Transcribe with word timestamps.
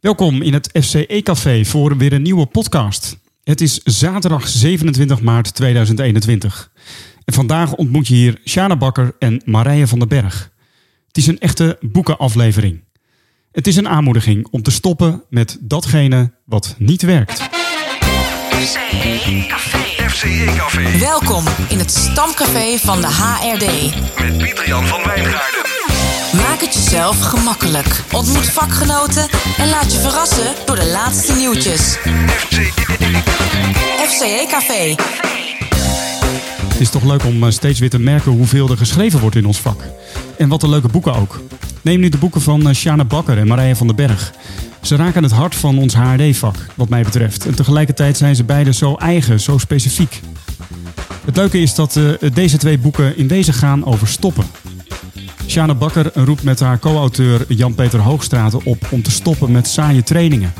Welkom 0.00 0.42
in 0.42 0.52
het 0.52 0.70
FCE-café 0.82 1.64
voor 1.64 1.96
weer 1.96 2.12
een 2.12 2.22
nieuwe 2.22 2.46
podcast. 2.46 3.18
Het 3.44 3.60
is 3.60 3.80
zaterdag 3.84 4.48
27 4.48 5.20
maart 5.20 5.54
2021. 5.54 6.70
En 7.24 7.34
vandaag 7.34 7.74
ontmoet 7.74 8.06
je 8.06 8.14
hier 8.14 8.40
Sjana 8.44 8.76
Bakker 8.76 9.14
en 9.18 9.42
Marije 9.44 9.86
van 9.86 9.98
den 9.98 10.08
Berg. 10.08 10.50
Het 11.06 11.16
is 11.16 11.26
een 11.26 11.38
echte 11.38 11.78
boekenaflevering. 11.80 12.84
Het 13.52 13.66
is 13.66 13.76
een 13.76 13.88
aanmoediging 13.88 14.46
om 14.50 14.62
te 14.62 14.70
stoppen 14.70 15.22
met 15.30 15.58
datgene 15.60 16.32
wat 16.44 16.74
niet 16.78 17.02
werkt. 17.02 17.40
FCE 18.50 19.44
Café. 19.48 20.08
FCE 20.08 20.54
Café 20.56 20.98
Welkom 20.98 21.44
in 21.68 21.78
het 21.78 21.90
stamcafé 21.90 22.78
van 22.78 23.00
de 23.00 23.06
HRD. 23.06 23.94
met 24.20 24.38
Pieter-Jan 24.38 24.86
van 24.86 25.02
Wijngaarden. 25.04 25.85
Maak 26.36 26.60
het 26.60 26.74
jezelf 26.74 27.20
gemakkelijk. 27.20 28.02
Ontmoet 28.12 28.50
vakgenoten 28.50 29.26
en 29.58 29.68
laat 29.68 29.92
je 29.92 29.98
verrassen 29.98 30.54
door 30.66 30.76
de 30.76 30.86
laatste 30.86 31.32
nieuwtjes. 31.32 31.80
FCE 34.06 34.46
Café. 34.50 34.94
Het 36.68 36.80
is 36.80 36.90
toch 36.90 37.02
leuk 37.02 37.24
om 37.24 37.44
eh, 37.44 37.50
steeds 37.50 37.80
weer 37.80 37.90
te 37.90 37.98
merken 37.98 38.32
hoeveel 38.32 38.68
er 38.68 38.76
geschreven 38.76 39.20
wordt 39.20 39.36
in 39.36 39.46
ons 39.46 39.60
vak. 39.60 39.80
En 40.38 40.48
wat 40.48 40.62
een 40.62 40.70
leuke 40.70 40.88
boeken 40.88 41.14
ook. 41.14 41.40
Neem 41.82 42.00
nu 42.00 42.08
de 42.08 42.18
boeken 42.18 42.40
van 42.40 42.68
eh, 42.68 42.74
Sjana 42.74 43.04
Bakker 43.04 43.38
en 43.38 43.46
Marije 43.46 43.76
van 43.76 43.86
den 43.86 43.96
Berg. 43.96 44.32
Ze 44.82 44.96
raken 44.96 45.22
het 45.22 45.32
hart 45.32 45.54
van 45.54 45.78
ons 45.78 45.94
HRD-vak, 45.94 46.56
wat 46.74 46.88
mij 46.88 47.02
betreft. 47.02 47.46
En 47.46 47.54
tegelijkertijd 47.54 48.16
zijn 48.16 48.36
ze 48.36 48.44
beide 48.44 48.72
zo 48.72 48.94
eigen, 48.94 49.40
zo 49.40 49.58
specifiek. 49.58 50.20
Het 51.24 51.36
leuke 51.36 51.60
is 51.60 51.74
dat 51.74 51.96
eh, 51.96 52.30
deze 52.32 52.56
twee 52.56 52.78
boeken 52.78 53.16
in 53.16 53.26
deze 53.26 53.52
gaan 53.52 53.84
over 53.84 54.08
stoppen. 54.08 54.44
Sjana 55.56 55.74
Bakker 55.74 56.10
roept 56.14 56.42
met 56.42 56.60
haar 56.60 56.78
co-auteur 56.78 57.44
Jan-Peter 57.48 58.00
Hoogstraten 58.00 58.64
op 58.64 58.86
om 58.90 59.02
te 59.02 59.10
stoppen 59.10 59.52
met 59.52 59.68
saaie 59.68 60.02
trainingen. 60.02 60.52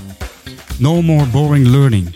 No 0.78 1.02
more 1.02 1.27
boring 1.27 1.66
learning. 1.66 2.14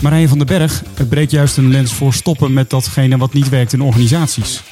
Marije 0.00 0.28
van 0.28 0.38
den 0.38 0.46
Berg 0.46 0.82
breekt 1.08 1.30
juist 1.30 1.56
een 1.56 1.70
lens 1.70 1.92
voor 1.92 2.12
stoppen 2.12 2.52
met 2.52 2.70
datgene 2.70 3.16
wat 3.16 3.32
niet 3.32 3.48
werkt 3.48 3.72
in 3.72 3.82
organisaties. 3.82 4.62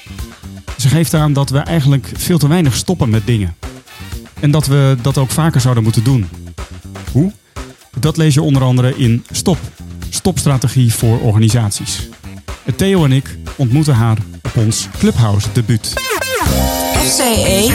Ze 0.78 0.89
geeft 0.89 1.14
aan 1.14 1.33
dat 1.33 1.50
we 1.50 1.58
eigenlijk 1.58 2.12
veel 2.17 2.39
te 2.39 2.48
weinig 2.48 2.75
stoppen 2.75 3.11
met 3.11 3.27
dingen. 3.27 3.56
En 4.41 4.50
dat 4.50 4.67
we 4.67 4.97
dat 5.02 5.19
ook 5.19 5.30
vaker 5.30 5.61
zouden 5.61 5.83
moeten 5.83 6.05
doen. 6.05 6.28
Hoe? 7.12 7.33
Dat 8.00 8.17
lees 8.17 8.34
je 8.34 8.42
onder 8.42 8.62
andere 8.62 8.97
in 8.97 9.25
Stop. 9.30 9.58
Stopstrategie 10.08 10.95
voor 10.95 11.20
organisaties. 11.20 12.08
Theo 12.77 13.05
en 13.05 13.12
ik 13.12 13.39
ontmoeten 13.56 13.95
haar 13.95 14.19
op 14.42 14.56
ons 14.56 14.89
Clubhouse 14.98 15.48
debuut. 15.52 15.95
FCE 17.06 17.66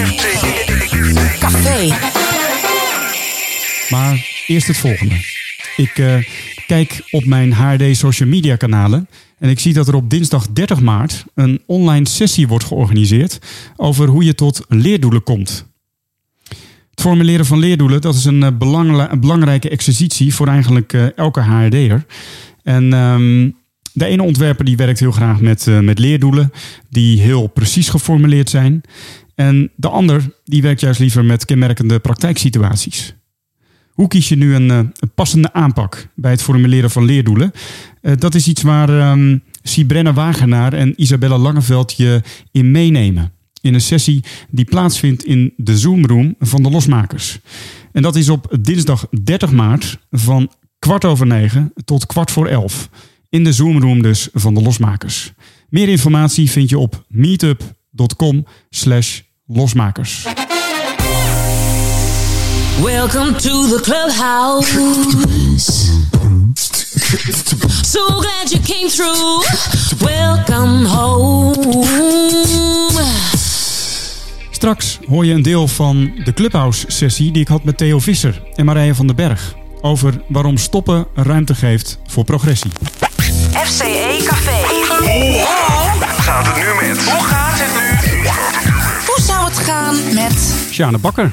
Café. 1.40 1.88
Maar 3.90 4.30
eerst 4.48 4.68
het 4.68 4.78
volgende. 4.78 5.16
Ik 5.76 5.98
eh, 5.98 6.16
kijk 6.68 7.08
op 7.12 7.26
mijn 7.26 7.54
HRD 7.54 7.98
social 7.98 8.30
media 8.30 8.56
kanalen 8.56 9.08
en 9.40 9.50
ik 9.50 9.60
zie 9.60 9.74
dat 9.74 9.88
er 9.88 9.96
op 9.96 10.10
dinsdag 10.10 10.48
30 10.48 10.82
maart 10.82 11.26
een 11.36 11.62
online 11.66 12.08
sessie 12.08 12.48
wordt 12.48 12.66
georganiseerd 12.66 13.40
over 13.76 14.08
hoe 14.08 14.24
je 14.24 14.36
tot 14.36 14.66
leerdoelen 14.68 15.24
komt. 15.24 15.66
Het 16.90 17.02
formuleren 17.02 17.46
van 17.46 17.60
leerdoelen 17.60 18.02
dat 18.02 18.16
is 18.16 18.26
een, 18.26 18.44
eh, 18.44 19.18
belangrijke 19.20 19.70
exercitie 19.70 20.34
voor 20.34 20.48
eigenlijk 20.48 20.94
eh, 20.94 21.18
elke 21.18 21.42
HRD'er. 21.42 22.06
En 22.64 22.94
ehm, 22.94 23.50
de 23.94 24.06
ene 24.06 24.24
ontwerper 24.24 24.66
die 24.66 24.78
werkt 24.78 25.00
heel 25.00 25.12
graag 25.12 25.42
met, 25.42 25.66
met 25.82 26.00
leerdoelen 26.00 26.52
die 26.90 27.22
heel 27.22 27.48
precies 27.48 27.90
geformuleerd 27.90 28.50
zijn. 28.50 28.82
En 29.42 29.72
de 29.76 29.90
ander 29.90 30.34
die 30.44 30.62
werkt 30.62 30.82
juist 30.82 31.00
liever 31.00 31.26
met 31.26 31.46
kenmerkende 31.46 32.00
praktijksituaties. 32.00 33.16
Hoe 33.92 34.08
kies 34.08 34.30
je 34.30 34.36
nu 34.36 34.56
een, 34.56 34.72
eh, 34.72 34.80
passende 35.16 35.54
aanpak 35.54 36.08
bij 36.16 36.32
het 36.32 36.42
formuleren 36.42 36.92
van 36.92 37.06
leerdoelen? 37.06 37.52
Eh, 38.02 38.14
dat 38.18 38.36
is 38.36 38.48
iets 38.48 38.62
waar 38.62 38.90
ehm 38.90 39.38
Sibrenna 39.64 40.14
Wagenaar 40.14 40.74
en 40.74 41.02
Isabella 41.02 41.38
Langeveld 41.38 41.98
je 41.98 42.22
in 42.52 42.72
meenemen. 42.72 43.32
In 43.62 43.74
een 43.74 43.82
sessie 43.82 44.24
die 44.50 44.66
plaatsvindt 44.66 45.26
in 45.26 45.54
de 45.58 45.78
Zoomroom 45.78 46.36
van 46.40 46.64
de 46.64 46.70
Losmakers. 46.70 47.40
En 47.92 48.02
dat 48.02 48.16
is 48.16 48.30
op 48.30 48.58
dinsdag 48.62 49.08
30 49.24 49.52
maart 49.52 49.98
van 50.12 50.52
kwart 50.80 51.06
over 51.06 51.28
negen 51.28 51.74
tot 51.86 52.06
kwart 52.06 52.32
voor 52.32 52.48
elf. 52.48 52.90
In 53.30 53.44
de 53.44 53.54
Zoomroom 53.54 54.02
dus 54.02 54.30
van 54.34 54.54
de 54.54 54.62
Losmakers. 54.62 55.34
Meer 55.70 55.90
informatie 55.90 56.52
vind 56.52 56.70
je 56.70 56.78
op 56.78 57.06
meetup.com 57.08 58.46
slash 58.70 59.22
losmakers. 59.54 60.24
Welcome 62.82 63.38
to 63.38 63.68
the 63.68 63.80
clubhouse. 63.82 64.72
So 67.84 68.06
glad 68.06 68.50
you 68.52 68.60
came 68.60 68.90
through. 68.90 69.44
Welcome 70.00 70.88
home. 70.88 71.54
Straks 74.52 75.00
hoor 75.08 75.26
je 75.26 75.34
een 75.34 75.42
deel 75.42 75.68
van 75.68 76.12
de 76.24 76.34
Clubhouse-sessie 76.34 77.32
die 77.32 77.42
ik 77.42 77.48
had 77.48 77.64
met 77.64 77.78
Theo 77.78 78.00
Visser 78.00 78.42
en 78.56 78.66
Marije 78.66 78.96
van 78.96 79.08
den 79.08 79.16
Berg. 79.16 79.56
Over 79.82 80.22
waarom 80.28 80.58
stoppen 80.58 81.08
ruimte 81.16 81.56
geeft 81.56 82.00
voor 82.08 82.24
progressie. 82.24 82.72
FCE 83.54 84.24
Café. 84.26 84.60
Gaat 86.22 86.48
het 86.48 86.56
nu 86.56 86.88
met? 86.88 87.41
Met... 90.24 90.68
Sjane 90.72 90.98
Bakker. 90.98 91.32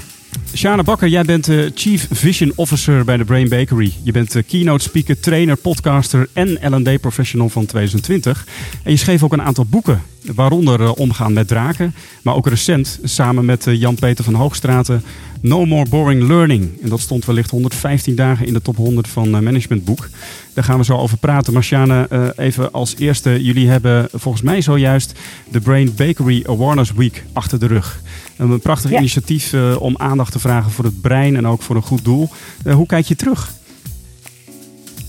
Sjane 0.55 0.83
Bakker, 0.83 1.09
jij 1.09 1.23
bent 1.25 1.45
de 1.45 1.73
Chief 1.75 2.07
Vision 2.11 2.53
Officer 2.55 3.05
bij 3.05 3.17
de 3.17 3.25
Brain 3.25 3.49
Bakery. 3.49 3.93
Je 4.03 4.13
bent 4.13 4.33
de 4.33 4.43
keynote 4.43 4.83
speaker, 4.83 5.21
trainer, 5.21 5.57
podcaster 5.57 6.29
en 6.33 6.59
L&D 6.75 7.01
professional 7.01 7.49
van 7.49 7.67
2020. 7.67 8.47
En 8.83 8.91
je 8.91 8.97
schreef 8.97 9.23
ook 9.23 9.33
een 9.33 9.43
aantal 9.43 9.65
boeken, 9.65 10.03
waaronder 10.35 10.81
eh, 10.81 10.93
Omgaan 10.97 11.33
met 11.33 11.49
draken. 11.49 11.95
Maar 12.23 12.35
ook 12.35 12.47
recent, 12.47 12.99
samen 13.03 13.45
met 13.45 13.67
eh, 13.67 13.81
Jan-Peter 13.81 14.25
van 14.25 14.35
Hoogstraten, 14.35 15.03
No 15.41 15.67
More 15.67 15.89
Boring 15.89 16.23
Learning. 16.23 16.83
En 16.83 16.89
dat 16.89 17.01
stond 17.01 17.25
wellicht 17.25 17.51
115 17.51 18.15
dagen 18.15 18.47
in 18.47 18.53
de 18.53 18.63
top 18.63 18.77
100 18.77 19.09
van 19.09 19.35
eh, 19.35 19.41
Managementboek. 19.41 20.09
Daar 20.55 20.65
gaan 20.65 20.79
we 20.79 20.85
zo 20.85 20.97
over 20.97 21.17
praten. 21.17 21.53
Maar 21.53 21.63
Sjane, 21.63 22.07
eh, 22.11 22.29
even 22.37 22.73
als 22.73 22.95
eerste. 22.99 23.43
Jullie 23.45 23.69
hebben 23.69 24.09
volgens 24.13 24.43
mij 24.43 24.61
zojuist 24.61 25.13
de 25.51 25.61
Brain 25.61 25.95
Bakery 25.97 26.45
Awareness 26.47 26.93
Week 26.93 27.25
achter 27.33 27.59
de 27.59 27.67
rug. 27.67 28.01
Een 28.39 28.61
prachtig 28.61 28.91
Ja. 28.91 28.99
initiatief 28.99 29.53
eh, 29.53 29.81
om 29.81 29.95
aandacht 29.99 30.33
te 30.33 30.39
vragen 30.39 30.71
voor 30.71 30.85
het 30.85 31.01
brein 31.01 31.37
en 31.37 31.47
ook 31.47 31.63
voor 31.63 31.77
een 31.77 31.83
goed 31.83 32.05
doel. 32.05 32.29
Eh, 32.65 32.75
hoe 32.75 32.87
kijk 32.87 33.07
je 33.07 33.17
terug? 33.17 33.51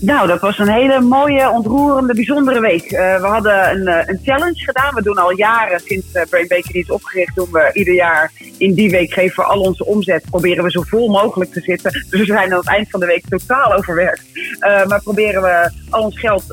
Nou, 0.00 0.26
dat 0.26 0.40
was 0.40 0.58
een 0.58 0.68
hele 0.68 1.00
mooie, 1.00 1.50
ontroerende, 1.50 2.14
bijzondere 2.14 2.60
week. 2.60 2.82
Eh, 2.90 3.20
we 3.20 3.26
hadden 3.26 3.70
een, 3.70 3.86
een 4.08 4.20
challenge 4.24 4.64
gedaan. 4.64 4.94
We 4.94 5.02
doen 5.02 5.16
al 5.16 5.36
jaren, 5.36 5.80
sinds 5.84 6.12
eh, 6.12 6.22
Brain 6.30 6.46
Bakery 6.48 6.78
is 6.80 6.90
opgericht, 6.90 7.34
doen 7.34 7.48
we 7.52 7.70
ieder 7.72 7.94
jaar 7.94 8.32
in 8.58 8.74
die 8.74 8.90
week 8.90 9.12
geven 9.12 9.36
we 9.44 9.50
al 9.50 9.60
onze 9.60 9.84
omzet. 9.86 10.24
Proberen 10.30 10.64
we 10.64 10.70
zo 10.70 10.82
vol 10.82 11.08
mogelijk 11.08 11.52
te 11.52 11.60
zitten. 11.60 11.92
Dus 12.10 12.20
we 12.20 12.24
zijn 12.26 12.52
aan 12.52 12.58
het 12.58 12.68
eind 12.68 12.90
van 12.90 13.00
de 13.00 13.06
week 13.06 13.24
totaal 13.28 13.72
overwerkt. 13.74 14.22
Maar 14.60 15.00
proberen 15.02 15.42
we 15.42 15.70
al 15.90 16.02
ons 16.02 16.18
geld 16.18 16.44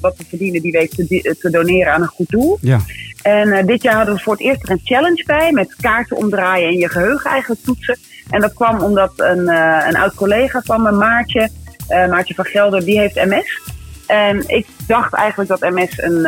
wat 0.00 0.16
we 0.16 0.24
verdienen 0.28 0.62
die 0.62 0.72
week 0.72 0.90
te, 0.90 1.36
te 1.40 1.50
doneren 1.50 1.92
aan 1.92 2.02
een 2.02 2.08
goed 2.08 2.28
doel. 2.30 2.58
Ja, 2.60 2.80
En 3.22 3.52
eh, 3.52 3.66
dit 3.66 3.82
jaar 3.82 3.94
hadden 3.94 4.14
we 4.14 4.20
voor 4.20 4.32
het 4.32 4.42
eerst 4.42 4.62
er 4.62 4.70
een 4.70 4.80
challenge 4.84 5.22
bij 5.26 5.52
met 5.52 5.74
kaarten 5.80 6.16
omdraaien 6.16 6.68
en 6.68 6.78
je 6.78 6.88
geheugen 6.88 7.30
eigenlijk 7.30 7.64
toetsen. 7.64 7.98
En 8.30 8.40
dat 8.40 8.54
kwam 8.54 8.80
omdat 8.80 9.12
een, 9.16 9.48
eh, 9.48 9.86
een 9.88 9.96
oud 9.96 10.14
collega 10.14 10.60
van 10.64 10.82
me, 10.82 10.90
Maartje, 10.90 11.50
eh, 11.88 12.08
Maartje 12.08 12.34
van 12.34 12.44
Gelder, 12.44 12.84
die 12.84 12.98
heeft 12.98 13.14
MS. 13.14 13.60
En 14.06 14.48
ik 14.48 14.66
dacht 14.86 15.14
eigenlijk 15.14 15.48
dat 15.48 15.60
MS 15.60 16.02
een, 16.02 16.24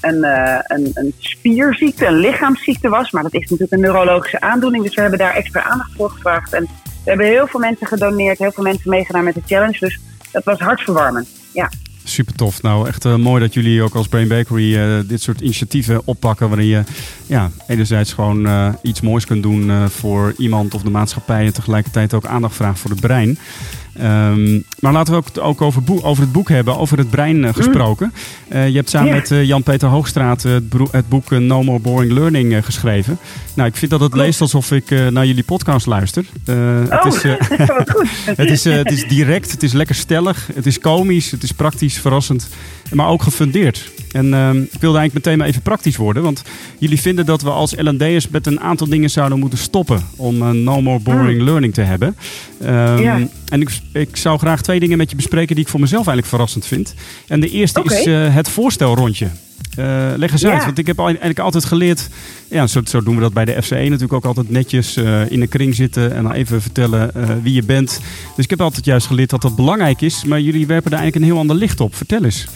een, 0.00 0.24
een, 0.66 0.90
een 0.94 1.14
spierziekte, 1.18 2.06
een 2.06 2.18
lichaamsziekte 2.18 2.88
was. 2.88 3.10
Maar 3.10 3.22
dat 3.22 3.34
is 3.34 3.40
natuurlijk 3.40 3.72
een 3.72 3.80
neurologische 3.80 4.40
aandoening. 4.40 4.84
Dus 4.84 4.94
we 4.94 5.00
hebben 5.00 5.18
daar 5.18 5.34
extra 5.34 5.62
aandacht 5.62 5.90
voor 5.96 6.10
gevraagd. 6.10 6.52
En 6.52 6.62
we 7.04 7.10
hebben 7.10 7.26
heel 7.26 7.46
veel 7.46 7.60
mensen 7.60 7.86
gedoneerd, 7.86 8.38
heel 8.38 8.52
veel 8.52 8.64
mensen 8.64 8.90
meegedaan 8.90 9.24
met 9.24 9.34
de 9.34 9.42
challenge. 9.46 9.78
Dus 9.78 10.00
dat 10.32 10.44
was 10.44 10.58
hartverwarmend. 10.58 11.28
Ja. 11.52 11.70
Super 12.08 12.34
tof. 12.34 12.62
Nou, 12.62 12.88
echt 12.88 13.04
eh, 13.04 13.16
mooi 13.16 13.40
dat 13.40 13.54
jullie 13.54 13.82
ook 13.82 13.94
als 13.94 14.08
Brain 14.08 14.28
Bakery 14.28 14.76
eh, 14.76 14.98
dit 15.06 15.22
soort 15.22 15.40
initiatieven 15.40 16.02
oppakken. 16.04 16.48
Waarin 16.48 16.66
je 16.66 16.82
ja, 17.26 17.50
enerzijds 17.66 18.12
gewoon 18.12 18.46
eh, 18.46 18.68
iets 18.82 19.00
moois 19.00 19.26
kunt 19.26 19.42
doen 19.42 19.88
voor 19.88 20.34
iemand 20.36 20.74
of 20.74 20.82
de 20.82 20.90
maatschappij. 20.90 21.44
En 21.44 21.52
tegelijkertijd 21.52 22.14
ook 22.14 22.26
aandacht 22.26 22.54
vraagt 22.54 22.80
voor 22.80 22.90
het 22.90 23.00
brein. 23.00 23.38
Ehm, 23.98 24.60
maar 24.80 24.92
laten 24.92 25.14
we 25.14 25.18
ook, 25.18 25.44
ook 25.44 25.62
over, 25.62 25.82
boek, 25.82 26.04
over 26.04 26.22
het 26.22 26.32
boek 26.32 26.48
hebben, 26.48 26.78
over 26.78 26.98
het 26.98 27.10
brein 27.10 27.44
eh, 27.44 27.54
gesproken. 27.54 28.12
Eh, 28.48 28.68
je 28.68 28.74
hebt 28.74 28.90
samen 28.90 29.08
Ja. 29.08 29.14
met 29.14 29.30
eh, 29.30 29.44
Jan-Peter 29.44 29.88
Hoogstraat 29.88 30.42
het, 30.42 31.08
boek 31.08 31.30
No 31.30 31.62
More 31.62 31.78
Boring 31.78 32.12
Learning 32.12 32.64
geschreven. 32.64 33.18
Nou, 33.54 33.68
ik 33.68 33.76
vind 33.76 33.90
dat 33.90 34.00
het 34.00 34.14
leest 34.14 34.40
alsof 34.40 34.72
ik 34.72 34.90
naar 35.10 35.26
jullie 35.26 35.42
podcast 35.42 35.86
luister. 35.86 36.24
Het, 38.36 38.50
is, 38.50 38.64
het 38.64 38.90
is 38.90 39.08
direct, 39.08 39.50
het 39.50 39.62
is 39.62 39.72
lekker 39.72 39.94
stellig, 39.94 40.48
het 40.54 40.66
is 40.66 40.78
komisch, 40.78 41.30
het 41.30 41.42
is 41.42 41.52
praktisch, 41.52 41.98
verrassend, 41.98 42.48
maar 42.92 43.08
ook 43.08 43.22
gefundeerd. 43.22 43.90
En 44.12 44.34
ehm, 44.34 44.56
ik 44.56 44.80
wilde 44.80 44.98
eigenlijk 44.98 45.14
meteen 45.14 45.38
maar 45.38 45.46
even 45.46 45.62
praktisch 45.62 45.96
worden. 45.96 46.22
Want 46.22 46.42
jullie 46.78 47.00
vinden 47.00 47.26
dat 47.26 47.42
we 47.42 47.50
als 47.50 47.74
L&D'ers 47.76 48.28
met 48.28 48.46
een 48.46 48.60
aantal 48.60 48.88
dingen 48.88 49.10
zouden 49.10 49.38
moeten 49.38 49.58
stoppen. 49.58 50.00
Om 50.16 50.42
een 50.42 50.62
no 50.64 50.80
more 50.80 50.98
boring 51.00 51.42
learning 51.42 51.74
te 51.74 51.80
hebben. 51.82 52.16
Ehm, 52.60 53.02
Ja. 53.02 53.18
En 53.48 53.60
ik, 53.60 53.70
ik 53.92 54.16
zou 54.16 54.38
graag 54.38 54.62
twee 54.62 54.80
dingen 54.80 54.98
met 54.98 55.10
je 55.10 55.16
bespreken 55.16 55.54
die 55.54 55.64
ik 55.64 55.70
voor 55.70 55.80
mezelf 55.80 56.06
eigenlijk 56.06 56.28
verrassend 56.28 56.66
vind. 56.66 56.94
En 57.26 57.40
de 57.40 57.50
eerste 57.50 57.82
is 57.84 58.04
eh, 58.06 58.34
het 58.34 58.48
voorstelrondje. 58.48 59.26
Eh, 59.76 60.06
leg 60.16 60.32
eens 60.32 60.40
Ja. 60.40 60.52
uit, 60.52 60.64
want 60.64 60.78
ik 60.78 60.86
heb 60.86 60.98
al- 61.00 61.06
eigenlijk 61.06 61.38
altijd 61.38 61.64
geleerd, 61.64 62.08
ja, 62.48 62.66
zo, 62.66 62.80
zo 62.84 63.02
doen 63.02 63.14
we 63.14 63.20
dat 63.20 63.32
bij 63.32 63.44
de 63.44 63.62
FCE 63.62 63.74
natuurlijk 63.74 64.12
ook 64.12 64.24
altijd 64.24 64.50
netjes 64.50 64.96
eh, 64.96 65.30
in 65.30 65.40
een 65.40 65.48
kring 65.48 65.74
zitten 65.74 66.14
en 66.14 66.22
dan 66.22 66.32
even 66.32 66.62
vertellen 66.62 67.14
eh, 67.14 67.28
wie 67.42 67.54
je 67.54 67.62
bent. 67.62 68.00
Dus 68.36 68.44
ik 68.44 68.50
heb 68.50 68.60
altijd 68.60 68.84
juist 68.84 69.06
geleerd 69.06 69.30
dat 69.30 69.42
dat 69.42 69.56
belangrijk 69.56 70.00
is, 70.00 70.24
maar 70.24 70.40
jullie 70.40 70.66
werpen 70.66 70.90
daar 70.90 71.00
eigenlijk 71.00 71.16
een 71.30 71.32
heel 71.32 71.40
ander 71.42 71.56
licht 71.56 71.80
op. 71.80 71.94
Vertel 71.94 72.24
eens. 72.24 72.46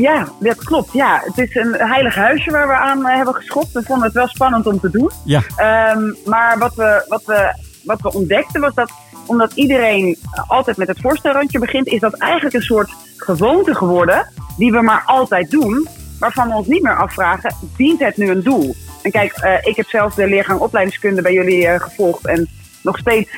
Ja, 0.00 0.28
dat 0.40 0.64
klopt. 0.64 0.92
Ja, 0.92 1.22
het 1.24 1.38
is 1.38 1.54
een 1.54 1.74
heilig 1.74 2.14
huisje 2.14 2.50
waar 2.50 2.68
we 2.68 2.74
aan 2.74 3.06
eh, 3.06 3.16
hebben 3.16 3.34
geschopt. 3.34 3.72
We 3.72 3.82
vonden 3.82 4.04
het 4.04 4.14
wel 4.14 4.28
spannend 4.28 4.66
om 4.66 4.80
te 4.80 4.90
doen. 4.90 5.10
Ja, 5.24 5.42
Ehm, 5.56 6.12
maar 6.24 6.58
wat 6.58 6.74
we, 6.74 7.04
wat, 7.08 7.24
we, 7.24 7.54
wat 7.84 8.00
we 8.00 8.12
ontdekten 8.12 8.60
was 8.60 8.74
dat 8.74 8.92
omdat 9.26 9.52
iedereen 9.54 10.16
altijd 10.46 10.76
met 10.76 10.88
het 10.88 11.00
voorstelrandje 11.00 11.58
begint, 11.58 11.86
is 11.86 12.00
dat 12.00 12.14
eigenlijk 12.14 12.54
een 12.54 12.62
soort 12.62 12.90
gewoonte 13.16 13.74
geworden 13.74 14.32
die 14.56 14.72
we 14.72 14.82
maar 14.82 15.02
altijd 15.06 15.50
doen, 15.50 15.88
waarvan 16.18 16.48
we 16.48 16.54
ons 16.54 16.66
niet 16.66 16.82
meer 16.82 16.96
afvragen, 16.96 17.54
dient 17.76 18.00
het 18.00 18.16
nu 18.16 18.30
een 18.30 18.42
doel? 18.42 18.74
En 19.02 19.10
kijk, 19.10 19.32
eh, 19.32 19.54
ik 19.62 19.76
heb 19.76 19.88
zelf 19.88 20.14
de 20.14 20.26
leergang 20.26 20.60
opleidingskunde 20.60 21.22
bij 21.22 21.32
jullie 21.32 21.66
eh, 21.66 21.80
gevolgd 21.80 22.26
en 22.26 22.48
nog 22.82 22.98
steeds, 22.98 23.30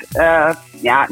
ja, 0.84 1.08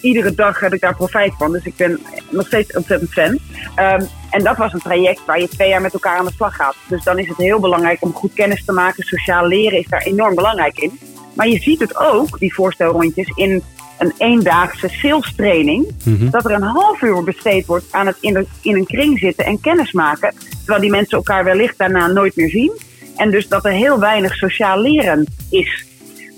iedere 0.00 0.34
dag 0.34 0.60
heb 0.60 0.72
ik 0.74 0.80
daar 0.80 0.96
profijt 0.96 1.32
van. 1.38 1.52
Dus 1.52 1.64
ik 1.64 1.76
ben 1.76 2.00
nog 2.30 2.46
steeds 2.46 2.76
ontzettend 2.76 3.12
fan. 3.12 3.38
Ehm, 3.74 4.04
en 4.30 4.44
dat 4.44 4.56
was 4.56 4.72
een 4.72 4.80
traject 4.80 5.24
waar 5.26 5.40
je 5.40 5.48
twee 5.48 5.68
jaar 5.68 5.80
met 5.80 5.92
elkaar 5.92 6.18
aan 6.18 6.24
de 6.24 6.32
slag 6.32 6.56
gaat. 6.56 6.74
Dus 6.88 7.04
dan 7.04 7.18
is 7.18 7.28
het 7.28 7.36
heel 7.36 7.60
belangrijk 7.60 8.02
om 8.02 8.12
goed 8.14 8.32
kennis 8.34 8.64
te 8.64 8.72
maken. 8.72 9.04
Sociaal 9.04 9.46
leren 9.46 9.78
is 9.78 9.86
daar 9.88 10.02
enorm 10.02 10.34
belangrijk 10.34 10.78
in. 10.78 10.98
Maar 11.34 11.48
je 11.48 11.58
ziet 11.58 11.80
het 11.80 11.96
ook, 11.96 12.38
die 12.38 12.54
voorstelrondjes, 12.54 13.32
in 13.34 13.62
een 13.98 14.12
eendaagse 14.18 14.88
sales 14.88 15.32
training. 15.36 15.86
Dat 16.30 16.44
er 16.44 16.50
een 16.50 16.62
half 16.62 17.02
uur 17.02 17.24
besteed 17.24 17.66
wordt 17.66 17.84
aan 17.90 18.06
het 18.06 18.16
in, 18.20 18.32
de- 18.34 18.46
in 18.62 18.74
een 18.76 18.86
kring 18.86 19.18
zitten 19.18 19.44
en 19.44 19.60
kennis 19.60 19.92
maken. 19.92 20.34
Terwijl 20.58 20.80
die 20.80 20.90
mensen 20.90 21.16
elkaar 21.16 21.44
wellicht 21.44 21.78
daarna 21.78 22.06
nooit 22.06 22.36
meer 22.36 22.50
zien. 22.50 22.72
En 23.16 23.30
dus 23.30 23.48
dat 23.48 23.64
er 23.64 23.72
heel 23.72 23.98
weinig 23.98 24.34
sociaal 24.34 24.80
leren 24.80 25.26
is. 25.50 25.84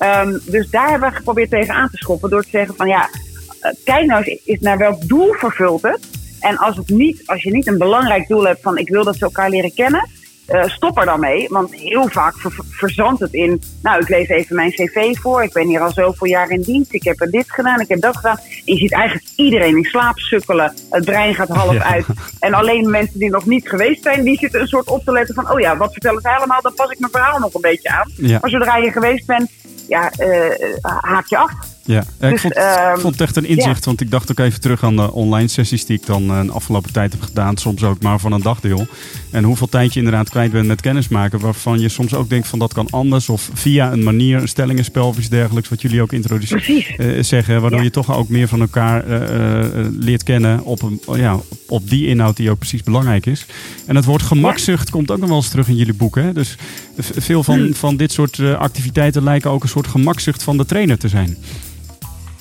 Ehm, 0.04 0.38
dus 0.44 0.70
daar 0.70 0.90
hebben 0.90 1.08
we 1.10 1.14
geprobeerd 1.16 1.50
tegen 1.50 1.74
aan 1.74 1.88
te 1.90 1.96
schoppen. 1.96 2.30
Door 2.30 2.42
te 2.42 2.48
zeggen 2.50 2.74
van 2.76 2.88
ja, 2.88 3.08
eh, 3.60 3.70
kijk 3.84 4.06
nou 4.06 4.22
eens 4.22 4.40
is 4.44 4.60
naar 4.60 4.78
welk 4.78 5.08
doel 5.08 5.32
vervult 5.32 5.82
het. 5.82 6.00
En 6.40 6.56
als, 6.56 6.76
het 6.76 6.88
niet, 6.88 7.22
als 7.26 7.42
je 7.42 7.50
niet 7.50 7.66
een 7.66 7.78
belangrijk 7.78 8.28
doel 8.28 8.46
hebt 8.46 8.62
van 8.62 8.78
ik 8.78 8.88
wil 8.88 9.04
dat 9.04 9.16
ze 9.16 9.24
elkaar 9.24 9.50
leren 9.50 9.74
kennen. 9.74 10.08
eh, 10.46 10.64
stop 10.64 10.98
er 10.98 11.04
dan 11.04 11.20
mee. 11.20 11.46
Want 11.48 11.74
heel 11.74 12.08
vaak 12.08 12.34
ver- 12.38 12.64
verzandt 12.70 13.20
het 13.20 13.32
in. 13.32 13.62
Nou, 13.82 14.00
ik 14.00 14.08
lees 14.08 14.28
even 14.28 14.56
mijn 14.56 14.70
cv 14.70 15.16
voor. 15.18 15.42
Ik 15.42 15.52
ben 15.52 15.66
hier 15.66 15.80
al 15.80 15.92
zoveel 15.92 16.26
jaar 16.26 16.50
in 16.50 16.60
dienst. 16.62 16.92
Ik 16.94 17.04
heb 17.04 17.20
er 17.20 17.30
dit 17.30 17.50
gedaan. 17.50 17.80
Ik 17.80 17.88
heb 17.88 18.00
dat 18.00 18.16
gedaan. 18.16 18.36
En 18.38 18.52
je 18.64 18.76
ziet 18.76 18.92
eigenlijk 18.92 19.26
iedereen 19.36 19.76
in 19.76 19.84
slaap 19.84 20.18
sukkelen. 20.18 20.74
Het 20.90 21.04
brein 21.04 21.34
gaat 21.34 21.48
half 21.48 21.78
uit. 21.92 22.06
En 22.40 22.54
alleen 22.54 22.90
mensen 22.90 23.18
die 23.18 23.30
nog 23.30 23.46
niet 23.46 23.68
geweest 23.68 24.02
zijn, 24.02 24.24
die 24.24 24.38
zitten 24.38 24.60
een 24.60 24.66
soort 24.66 24.88
op 24.88 25.04
te 25.04 25.12
letten 25.12 25.34
van: 25.34 25.50
oh 25.50 25.60
ja, 25.60 25.76
wat 25.76 25.92
vertellen 25.92 26.20
ze 26.20 26.28
allemaal? 26.36 26.62
Dan 26.62 26.74
pas 26.74 26.90
ik 26.90 26.98
mijn 26.98 27.12
verhaal 27.12 27.38
nog 27.38 27.54
een 27.54 27.60
beetje 27.60 27.88
aan. 27.90 28.10
Ja. 28.16 28.38
Maar 28.40 28.50
zodra 28.50 28.76
je 28.76 28.90
geweest 28.92 29.26
bent, 29.26 29.50
ja, 29.88 30.10
eh, 30.10 30.74
haak 30.82 31.26
je 31.26 31.36
af. 31.36 31.73
Ja. 31.84 32.00
Ik, 32.00 32.30
Dus, 32.30 32.40
vond, 32.40 32.54
ehm, 32.54 32.94
ik 32.94 33.00
vond 33.00 33.12
het 33.12 33.22
echt 33.22 33.36
een 33.36 33.44
inzicht, 33.46 33.84
want 33.84 34.00
ik 34.00 34.10
dacht 34.10 34.30
ook 34.30 34.38
even 34.38 34.60
terug 34.60 34.84
aan 34.84 34.96
de 34.96 35.12
online 35.12 35.48
sessies 35.48 35.86
die 35.86 35.96
ik 35.98 36.06
dan 36.06 36.30
eh, 36.30 36.40
de 36.42 36.52
afgelopen 36.52 36.92
tijd 36.92 37.12
heb 37.12 37.22
gedaan. 37.22 37.56
Soms 37.56 37.82
ook 37.84 38.02
maar 38.02 38.18
van 38.20 38.32
een 38.32 38.42
dagdeel. 38.42 38.86
En 39.30 39.44
hoeveel 39.44 39.68
tijd 39.68 39.92
je 39.92 39.98
inderdaad 39.98 40.28
kwijt 40.30 40.52
bent 40.52 40.66
met 40.66 40.80
kennismaken, 40.80 41.40
waarvan 41.40 41.80
je 41.80 41.88
soms 41.88 42.14
ook 42.14 42.28
denkt 42.28 42.48
van 42.48 42.58
dat 42.58 42.72
kan 42.72 42.86
anders. 42.90 43.28
Of 43.28 43.50
via 43.54 43.92
een 43.92 44.02
manier, 44.02 44.40
een 44.40 44.48
stellingenspel 44.48 45.06
of 45.08 45.18
iets 45.18 45.28
dergelijks, 45.28 45.68
wat 45.68 45.82
jullie 45.82 46.02
ook 46.02 46.12
introduceren. 46.12 46.62
Precies. 46.62 46.96
eh, 46.96 47.22
zeggen, 47.22 47.60
waardoor 47.60 47.78
Ja. 47.78 47.84
je 47.84 47.90
toch 47.90 48.16
ook 48.16 48.28
meer 48.28 48.48
van 48.48 48.60
elkaar 48.60 49.04
eh, 49.06 49.86
leert 50.00 50.22
kennen 50.22 50.64
op, 50.64 50.82
een, 50.82 51.00
ja, 51.16 51.36
op 51.68 51.88
die 51.90 52.06
inhoud 52.06 52.36
die 52.36 52.50
ook 52.50 52.58
precies 52.58 52.82
belangrijk 52.82 53.26
is. 53.26 53.46
En 53.86 53.96
het 53.96 54.04
woord 54.04 54.22
gemakzucht 54.22 54.90
komt 54.90 55.10
ook 55.10 55.18
nog 55.18 55.28
wel 55.28 55.36
eens 55.38 55.48
terug 55.48 55.68
in 55.68 55.76
jullie 55.76 55.94
boeken. 55.94 56.24
Hè? 56.24 56.32
Dus 56.32 56.54
veel 56.98 57.42
van, 57.42 57.58
Hmm. 57.58 57.74
van 57.74 57.96
dit 57.96 58.12
soort 58.12 58.38
activiteiten 58.58 59.22
lijken 59.24 59.50
ook 59.50 59.62
een 59.62 59.68
soort 59.68 59.86
gemakzucht 59.86 60.42
van 60.42 60.56
de 60.56 60.64
trainer 60.66 60.98
te 60.98 61.08
zijn. 61.08 61.36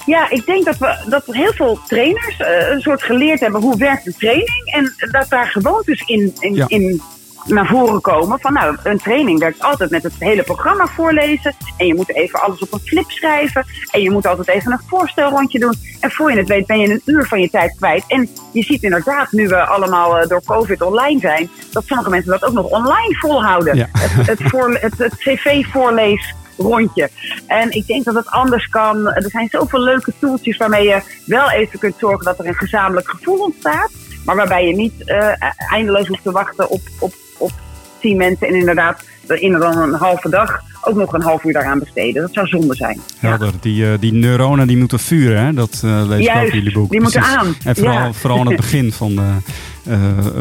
Ja, 0.05 0.29
ik 0.29 0.45
denk 0.45 0.65
dat, 0.65 0.77
we, 0.77 0.95
dat 1.09 1.23
heel 1.25 1.53
veel 1.53 1.79
trainers 1.87 2.37
eh, 2.37 2.69
een 2.69 2.81
soort 2.81 3.03
geleerd 3.03 3.39
hebben 3.39 3.61
hoe 3.61 3.77
werkt 3.77 4.03
de 4.03 4.13
training. 4.13 4.71
En 4.73 4.93
dat 5.11 5.29
daar 5.29 5.47
gewoontes 5.47 6.01
in, 6.05 6.35
in, 6.39 6.55
Ja. 6.55 6.65
in 6.67 7.01
naar 7.45 7.67
voren 7.67 8.01
komen. 8.01 8.39
Van 8.39 8.53
nou, 8.53 8.77
een 8.83 8.97
training 8.97 9.39
werkt 9.39 9.61
altijd 9.61 9.89
met 9.89 10.03
het 10.03 10.13
hele 10.19 10.43
programma 10.43 10.85
voorlezen. 10.87 11.55
En 11.77 11.87
je 11.87 11.95
moet 11.95 12.15
even 12.15 12.41
alles 12.41 12.59
op 12.59 12.73
een 12.73 12.79
flip 12.79 13.11
schrijven. 13.11 13.65
En 13.91 14.01
je 14.01 14.11
moet 14.11 14.27
altijd 14.27 14.47
even 14.47 14.71
een 14.71 14.79
voorstelrondje 14.87 15.59
doen. 15.59 15.73
En 15.99 16.11
voor 16.11 16.31
je 16.31 16.37
het 16.37 16.47
weet 16.47 16.65
ben 16.65 16.79
je 16.79 16.89
een 16.89 17.01
uur 17.05 17.25
van 17.27 17.41
je 17.41 17.49
tijd 17.49 17.75
kwijt. 17.77 18.03
En 18.07 18.29
je 18.51 18.63
ziet 18.63 18.83
inderdaad, 18.83 19.31
nu 19.31 19.47
we 19.47 19.65
allemaal 19.65 20.17
eh, 20.17 20.27
door 20.27 20.43
COVID 20.45 20.81
online 20.81 21.19
zijn, 21.19 21.49
dat 21.71 21.83
sommige 21.85 22.09
mensen 22.09 22.31
dat 22.31 22.45
ook 22.45 22.53
nog 22.53 22.65
online 22.69 23.15
volhouden. 23.19 23.75
Ja. 23.75 23.89
Het, 23.91 24.27
het, 24.27 24.49
voor, 24.49 24.77
het, 24.81 24.97
het 24.97 25.15
cv-voorlees 25.17 26.33
rondje. 26.57 27.09
En 27.47 27.71
ik 27.71 27.87
denk 27.87 28.03
dat 28.03 28.15
het 28.15 28.27
anders 28.29 28.67
kan. 28.67 29.07
Er 29.07 29.29
zijn 29.29 29.47
zoveel 29.51 29.79
leuke 29.79 30.13
toeltjes 30.19 30.57
waarmee 30.57 30.87
je 30.87 31.01
wel 31.25 31.51
even 31.51 31.79
kunt 31.79 31.95
zorgen 31.99 32.25
dat 32.25 32.39
er 32.39 32.47
een 32.47 32.55
gezamenlijk 32.55 33.09
gevoel 33.09 33.37
ontstaat. 33.37 33.91
Maar 34.25 34.35
waarbij 34.35 34.67
je 34.67 34.75
niet 34.75 35.03
eh, 35.05 35.27
eindeloos 35.71 36.07
hoeft 36.07 36.23
te 36.23 36.31
wachten 36.31 36.69
op, 36.69 36.81
op, 36.99 37.13
op 37.37 37.51
tien 37.99 38.17
mensen. 38.17 38.47
En 38.47 38.55
inderdaad 38.55 39.03
in 39.27 39.51
dan 39.51 39.77
een 39.77 39.93
halve 39.93 40.29
dag 40.29 40.61
ook 40.85 40.95
nog 40.95 41.13
een 41.13 41.21
half 41.21 41.43
uur 41.43 41.53
daaraan 41.53 41.79
besteden. 41.79 42.21
Dat 42.21 42.33
zou 42.33 42.47
zonde 42.47 42.75
zijn. 42.75 43.01
Ja. 43.19 43.29
Helder. 43.29 43.51
Die, 43.59 43.91
eh, 43.91 43.99
die 43.99 44.13
neuronen 44.13 44.67
die 44.67 44.77
moeten 44.77 44.99
vuren, 44.99 45.45
hè? 45.45 45.53
dat 45.53 45.81
eh 45.83 46.03
lees 46.07 46.25
ik 46.25 46.35
ook 46.35 46.43
in 46.43 46.57
jullie 46.57 46.71
boek. 46.71 46.91
die 46.91 47.01
moeten 47.01 47.21
aan. 47.21 47.55
En 47.63 47.75
vooral, 47.75 47.93
Ja. 47.93 48.13
vooral 48.13 48.39
aan 48.39 48.47
het 48.47 48.55
begin 48.55 48.91
van, 48.91 49.19
eh, 49.19 49.95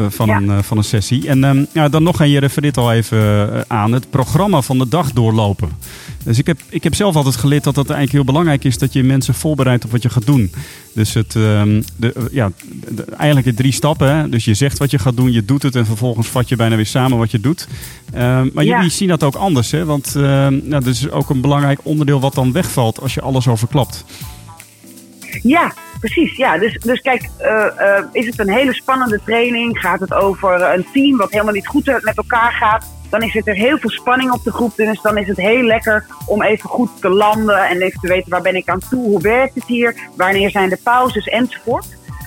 van, 0.09 0.27
Ja. 0.27 0.35
een, 0.37 0.63
van 0.63 0.77
een 0.77 0.83
sessie. 0.83 1.27
En 1.27 1.43
ehm, 1.43 1.65
ja, 1.73 1.89
dan 1.89 2.03
nog, 2.03 2.21
en 2.21 2.29
je 2.29 2.39
refereert 2.39 2.77
al 2.77 2.93
even 2.93 3.65
aan, 3.67 3.91
het 3.91 4.09
programma 4.09 4.61
van 4.61 4.77
de 4.77 4.87
dag 4.87 5.11
doorlopen. 5.11 5.69
Dus 6.23 6.37
ik 6.39 6.47
heb, 6.47 6.59
ik 6.69 6.83
heb 6.83 6.95
zelf 6.95 7.15
altijd 7.15 7.35
geleerd 7.35 7.63
dat 7.63 7.75
het 7.75 7.89
eigenlijk 7.89 8.11
heel 8.15 8.33
belangrijk 8.33 8.63
is 8.63 8.77
dat 8.77 8.93
je 8.93 9.03
mensen 9.03 9.33
voorbereidt 9.33 9.85
op 9.85 9.91
wat 9.91 10.01
je 10.03 10.09
gaat 10.09 10.25
doen. 10.25 10.51
Dus 10.93 11.13
het, 11.13 11.35
ehm, 11.35 11.81
de, 11.95 12.13
eh, 12.13 12.23
ja, 12.31 12.51
de- 12.85 12.93
de- 12.95 13.05
eigenlijk 13.17 13.47
in 13.47 13.55
drie 13.55 13.71
stappen. 13.71 14.15
Hè? 14.15 14.29
Dus 14.29 14.45
je 14.45 14.53
zegt 14.53 14.77
wat 14.77 14.91
je 14.91 14.99
gaat 14.99 15.15
doen, 15.17 15.31
je 15.31 15.45
doet 15.45 15.63
het 15.63 15.75
en 15.75 15.85
vervolgens 15.85 16.27
vat 16.27 16.49
je 16.49 16.55
bijna 16.55 16.75
weer 16.75 16.85
samen 16.85 17.17
wat 17.17 17.31
je 17.31 17.39
doet. 17.39 17.67
Ehm, 18.13 18.49
maar 18.53 18.63
Ja. 18.63 18.75
jullie 18.75 18.91
zien 18.91 19.07
dat 19.07 19.23
ook 19.23 19.35
anders, 19.35 19.71
hè? 19.71 19.85
Want 19.85 20.15
ehm, 20.15 20.23
nou, 20.53 20.69
dat 20.69 20.85
is 20.85 21.09
ook 21.09 21.29
een 21.29 21.41
belangrijk 21.41 21.79
onderdeel 21.83 22.19
wat 22.19 22.33
dan 22.35 22.51
wegvalt 22.51 22.99
als 23.01 23.13
je 23.13 23.21
alles 23.21 23.47
overklapt. 23.47 24.05
Ja, 25.43 25.73
precies. 25.99 26.35
Ja. 26.37 26.57
Dus, 26.57 26.77
dus 26.79 27.01
kijk, 27.01 27.29
eh, 27.37 27.65
eh, 27.97 28.05
is 28.11 28.25
het 28.25 28.39
een 28.39 28.49
hele 28.49 28.73
spannende 28.73 29.19
training? 29.25 29.79
Gaat 29.79 29.99
het 29.99 30.13
over 30.13 30.61
een 30.73 30.85
team 30.93 31.17
wat 31.17 31.31
helemaal 31.31 31.53
niet 31.53 31.67
goed 31.67 31.85
met 31.85 32.17
elkaar 32.17 32.51
gaat? 32.51 32.85
Dan 33.13 33.21
is 33.21 33.35
er 33.45 33.55
heel 33.55 33.77
veel 33.77 33.89
spanning 33.89 34.31
op 34.31 34.43
de 34.43 34.51
groep. 34.51 34.75
Dus 34.75 35.01
dan 35.01 35.17
is 35.17 35.27
het 35.27 35.37
heel 35.37 35.63
lekker 35.63 36.05
om 36.25 36.41
even 36.41 36.69
goed 36.69 36.89
te 36.99 37.09
landen 37.09 37.67
en 37.67 37.81
even 37.81 37.99
te 37.99 38.07
weten 38.07 38.29
waar 38.29 38.41
ben 38.41 38.55
ik 38.55 38.69
aan 38.69 38.79
toe, 38.89 39.03
hoe 39.05 39.21
werkt 39.21 39.55
het 39.55 39.65
hier, 39.65 39.95
wanneer 40.15 40.49
zijn 40.49 40.69
de 40.69 40.79
pauzes 40.83 41.27
enzovoort. 41.27 41.85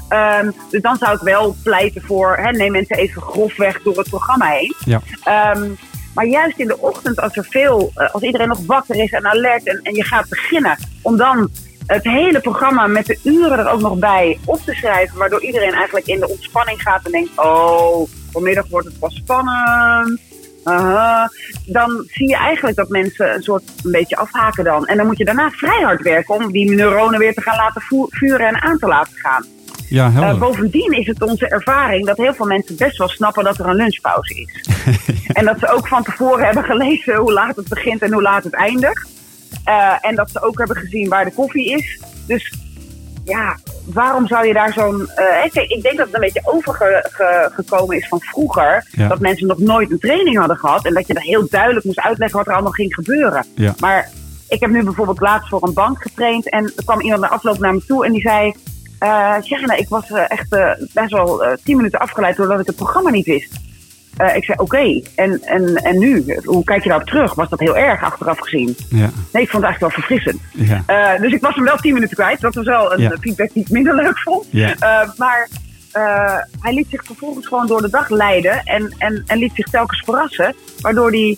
Ehm, 0.08 0.50
dus 0.70 0.82
dan 0.82 0.96
zou 0.96 1.14
ik 1.14 1.20
wel 1.20 1.56
pleiten 1.62 2.02
voor, 2.02 2.36
hè, 2.36 2.50
neem 2.50 2.72
mensen 2.72 2.96
even 2.96 3.22
grofweg 3.22 3.82
door 3.82 3.96
het 3.98 4.08
programma 4.08 4.46
heen. 4.46 4.74
Ja. 4.84 5.00
Ehm, 5.24 5.70
maar 6.14 6.26
juist 6.26 6.58
in 6.58 6.66
de 6.66 6.78
ochtend, 6.78 7.20
als 7.20 7.36
er 7.36 7.46
veel, 7.50 7.90
eh, 7.94 8.14
als 8.14 8.22
iedereen 8.22 8.48
nog 8.48 8.66
wakker 8.66 8.96
is 8.96 9.12
en 9.12 9.26
alert 9.26 9.66
en, 9.66 9.80
en 9.82 9.94
je 9.94 10.04
gaat 10.04 10.28
beginnen, 10.28 10.78
om 11.02 11.16
dan 11.16 11.50
het 11.86 12.04
hele 12.04 12.40
programma 12.40 12.86
met 12.86 13.06
de 13.06 13.18
uren 13.22 13.58
er 13.58 13.70
ook 13.70 13.80
nog 13.80 13.98
bij 13.98 14.38
op 14.44 14.60
te 14.60 14.74
schrijven, 14.74 15.18
waardoor 15.18 15.42
iedereen 15.42 15.72
eigenlijk 15.72 16.06
in 16.06 16.20
de 16.20 16.28
ontspanning 16.28 16.82
gaat 16.82 17.04
en 17.04 17.12
denkt: 17.12 17.30
Oh, 17.36 18.08
vanmiddag 18.32 18.66
wordt 18.68 18.86
het 18.86 18.98
pas 18.98 19.14
spannend. 19.14 20.20
Dan 21.66 22.04
zie 22.06 22.28
je 22.28 22.36
eigenlijk 22.36 22.76
dat 22.76 22.88
mensen 22.88 23.34
een 23.34 23.42
soort 23.42 23.62
een 23.84 23.90
beetje 23.90 24.16
afhaken 24.16 24.64
dan. 24.64 24.86
En 24.86 24.96
dan 24.96 25.06
moet 25.06 25.18
je 25.18 25.24
daarna 25.24 25.50
vrij 25.50 25.82
hard 25.82 26.02
werken 26.02 26.34
om 26.34 26.52
die 26.52 26.70
neuronen 26.74 27.18
weer 27.18 27.34
te 27.34 27.40
gaan 27.40 27.56
laten 27.56 27.82
vuren 28.10 28.46
en 28.46 28.62
aan 28.62 28.78
te 28.78 28.86
laten 28.86 29.12
gaan. 29.16 29.44
Ja, 29.88 30.12
Eh, 30.14 30.38
bovendien 30.38 30.92
is 30.92 31.06
het 31.06 31.22
onze 31.22 31.48
ervaring 31.48 32.06
dat 32.06 32.16
heel 32.16 32.34
veel 32.34 32.46
mensen 32.46 32.76
best 32.76 32.98
wel 32.98 33.08
snappen 33.08 33.44
dat 33.44 33.58
er 33.58 33.66
een 33.66 33.74
lunchpauze 33.76 34.34
is. 34.34 34.64
En 35.32 35.44
dat 35.44 35.58
ze 35.58 35.68
ook 35.68 35.88
van 35.88 36.02
tevoren 36.02 36.44
hebben 36.44 36.64
gelezen 36.64 37.16
hoe 37.16 37.32
laat 37.32 37.56
het 37.56 37.68
begint 37.68 38.02
en 38.02 38.12
hoe 38.12 38.22
laat 38.22 38.44
het 38.44 38.54
eindigt. 38.54 39.08
Eh, 39.64 39.92
en 40.00 40.14
dat 40.14 40.30
ze 40.30 40.42
ook 40.42 40.58
hebben 40.58 40.76
gezien 40.76 41.08
waar 41.08 41.24
de 41.24 41.32
koffie 41.32 41.70
is. 41.76 42.00
Dus 42.26 42.52
ja, 43.24 43.56
waarom 43.86 44.26
zou 44.26 44.46
je 44.46 44.52
daar 44.52 44.72
zo'n. 44.72 45.08
eh, 45.14 45.50
kijk, 45.52 45.70
ik 45.70 45.82
denk 45.82 45.96
dat 45.96 46.06
het 46.06 46.14
een 46.14 46.20
beetje 46.20 46.40
overgekomen 46.44 47.96
is 47.96 48.08
van 48.08 48.20
vroeger. 48.20 48.86
Ja. 48.90 49.08
Dat 49.08 49.20
mensen 49.20 49.46
nog 49.46 49.58
nooit 49.58 49.90
een 49.90 49.98
training 49.98 50.38
hadden 50.38 50.56
gehad. 50.56 50.84
En 50.86 50.94
dat 50.94 51.06
je 51.06 51.14
dan 51.14 51.22
heel 51.22 51.46
duidelijk 51.50 51.84
moest 51.84 52.00
uitleggen 52.00 52.38
wat 52.38 52.46
er 52.46 52.52
allemaal 52.52 52.72
ging 52.72 52.94
gebeuren. 52.94 53.46
Ja. 53.54 53.74
Maar 53.78 54.08
ik 54.48 54.60
heb 54.60 54.70
nu 54.70 54.82
bijvoorbeeld 54.84 55.20
laatst 55.20 55.48
voor 55.48 55.62
een 55.62 55.74
bank 55.74 56.02
getraind. 56.02 56.50
En 56.50 56.64
er 56.76 56.84
kwam 56.84 57.00
iemand 57.00 57.20
na 57.20 57.28
afloop 57.28 57.58
naar 57.58 57.74
me 57.74 57.84
toe 57.86 58.04
en 58.06 58.12
die 58.12 58.20
zei. 58.20 58.54
Sjana, 59.42 59.74
ik 59.76 59.88
was 59.88 60.10
eh, 60.10 60.30
echt 60.30 60.48
best 60.92 61.10
wel 61.10 61.44
tien 61.64 61.76
minuten 61.76 61.98
afgeleid 61.98 62.36
doordat 62.36 62.60
ik 62.60 62.66
het 62.66 62.76
programma 62.76 63.10
niet 63.10 63.26
wist. 63.26 63.64
Eh, 64.16 64.36
ik 64.36 64.44
zei, 64.44 64.58
oké, 64.58 65.00
en, 65.14 65.42
en, 65.42 65.74
en 65.74 65.98
nu? 65.98 66.24
Hoe 66.44 66.64
kijk 66.64 66.82
je 66.82 66.88
daarop 66.88 67.08
terug? 67.08 67.34
Was 67.34 67.48
dat 67.48 67.60
heel 67.60 67.76
erg 67.76 68.02
achteraf 68.02 68.38
gezien? 68.38 68.76
Ja. 68.88 69.10
Nee, 69.32 69.42
ik 69.42 69.50
vond 69.50 69.64
het 69.64 69.72
eigenlijk 69.72 69.80
wel 69.80 69.90
verfrissend. 69.90 70.40
Ja. 70.52 70.82
Eh, 71.14 71.20
dus 71.20 71.32
ik 71.32 71.40
was 71.40 71.54
hem 71.54 71.64
wel 71.64 71.76
tien 71.76 71.92
minuten 71.94 72.16
kwijt. 72.16 72.40
Dat 72.40 72.54
was 72.54 72.64
wel 72.64 72.92
een 72.92 73.00
Ja. 73.00 73.10
eh, 73.10 73.18
feedback 73.20 73.52
die 73.52 73.62
ik 73.62 73.70
minder 73.70 73.94
leuk 74.02 74.18
vond. 74.18 74.46
Maar 75.16 75.48
hij 76.60 76.74
liet 76.74 76.86
zich 76.90 77.04
vervolgens 77.04 77.46
gewoon 77.46 77.66
door 77.66 77.82
de 77.82 77.90
dag 77.90 78.08
leiden 78.08 78.62
en, 78.64 78.94
en, 78.98 79.22
en 79.26 79.38
liet 79.38 79.54
zich 79.54 79.66
telkens 79.66 80.02
verrassen. 80.04 80.54
Waardoor 80.80 81.10
hij 81.10 81.36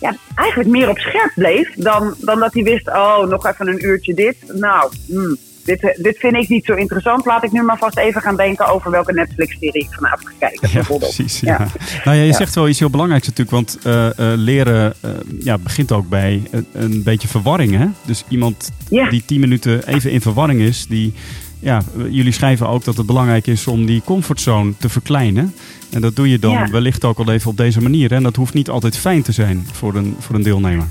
ja, 0.00 0.14
eigenlijk 0.34 0.70
meer 0.70 0.88
op 0.88 0.98
scherp 0.98 1.32
bleef 1.34 1.70
dan, 1.74 2.14
dan 2.18 2.38
dat 2.38 2.54
hij 2.54 2.62
wist, 2.62 2.88
oh, 2.88 3.26
nog 3.26 3.46
even 3.46 3.68
een 3.68 3.84
uurtje 3.84 4.14
dit. 4.14 4.36
Nou, 4.52 4.92
hmm, 5.06 5.36
dit, 5.64 5.82
eh, 5.82 6.02
dit 6.02 6.18
vind 6.18 6.34
ik 6.36 6.48
niet 6.48 6.64
zo 6.64 6.74
interessant. 6.74 7.24
Laat 7.24 7.44
ik 7.44 7.52
nu 7.52 7.62
maar 7.62 7.78
vast 7.78 7.98
even 7.98 8.20
gaan 8.22 8.36
denken 8.36 8.66
over 8.68 8.90
welke 8.90 9.12
Netflix-serie 9.12 9.82
ik 9.82 9.88
vanavond 9.90 10.28
ga 10.28 10.34
kijken. 10.48 10.68
Ja, 10.72 10.96
precies. 10.98 11.40
Ja. 11.40 11.52
Ja. 11.52 11.66
Nou 12.04 12.16
ja, 12.16 12.22
je 12.22 12.28
Ja. 12.28 12.36
zegt 12.36 12.54
wel 12.54 12.68
iets 12.68 12.78
heel 12.78 12.90
belangrijks 12.90 13.26
natuurlijk, 13.26 13.56
want 13.56 13.78
eh, 13.82 14.06
eh, 14.32 14.38
leren 14.38 14.94
ja, 15.40 15.58
begint 15.58 15.92
ook 15.92 16.08
bij 16.08 16.42
een, 16.50 16.66
een 16.72 17.02
beetje 17.02 17.28
verwarring. 17.28 17.76
Hè? 17.76 17.86
Dus 18.06 18.24
iemand 18.28 18.70
die 18.88 19.22
tien 19.26 19.40
minuten 19.40 19.86
even 19.88 20.10
in 20.10 20.20
verwarring 20.20 20.60
is, 20.60 20.86
die, 20.88 21.12
ja, 21.60 21.82
jullie 22.10 22.32
schrijven 22.32 22.68
ook 22.68 22.84
dat 22.84 22.96
het 22.96 23.06
belangrijk 23.06 23.46
is 23.46 23.66
om 23.66 23.86
die 23.86 24.02
comfortzone 24.04 24.72
te 24.78 24.88
verkleinen. 24.88 25.54
En 25.90 26.00
dat 26.00 26.16
doe 26.16 26.30
je 26.30 26.38
dan 26.38 26.50
Ja. 26.52 26.70
wellicht 26.70 27.04
ook 27.04 27.18
al 27.18 27.30
even 27.32 27.50
op 27.50 27.56
deze 27.56 27.80
manier. 27.82 28.12
En 28.12 28.22
dat 28.22 28.36
hoeft 28.36 28.54
niet 28.54 28.68
altijd 28.68 28.96
fijn 28.96 29.22
te 29.22 29.32
zijn 29.32 29.66
voor 29.72 29.94
een, 29.94 30.16
voor 30.18 30.34
een 30.34 30.42
deelnemer. 30.42 30.86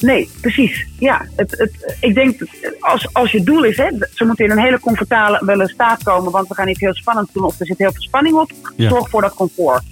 Nee, 0.00 0.30
precies. 0.40 0.86
Ja, 0.98 1.26
het, 1.36 1.50
het, 1.50 1.96
ik 2.00 2.14
denk 2.14 2.38
dat 2.38 2.48
als, 2.80 3.14
als 3.14 3.32
je 3.32 3.42
doel 3.42 3.64
is, 3.64 3.76
hè, 3.76 3.88
ze 4.14 4.24
moeten 4.24 4.44
in 4.44 4.50
een 4.50 4.58
hele 4.58 4.80
comfortabele 4.80 5.68
staat 5.68 6.02
komen, 6.02 6.32
want 6.32 6.48
we 6.48 6.54
gaan 6.54 6.68
iets 6.68 6.80
heel 6.80 6.94
spannends 6.94 7.32
doen 7.32 7.44
of 7.44 7.60
er 7.60 7.66
zit 7.66 7.78
heel 7.78 7.92
veel 7.92 8.02
spanning 8.02 8.36
op. 8.36 8.50
Ja. 8.76 8.88
Zorg 8.88 9.08
voor 9.08 9.20
dat 9.20 9.34
comfort. 9.34 9.82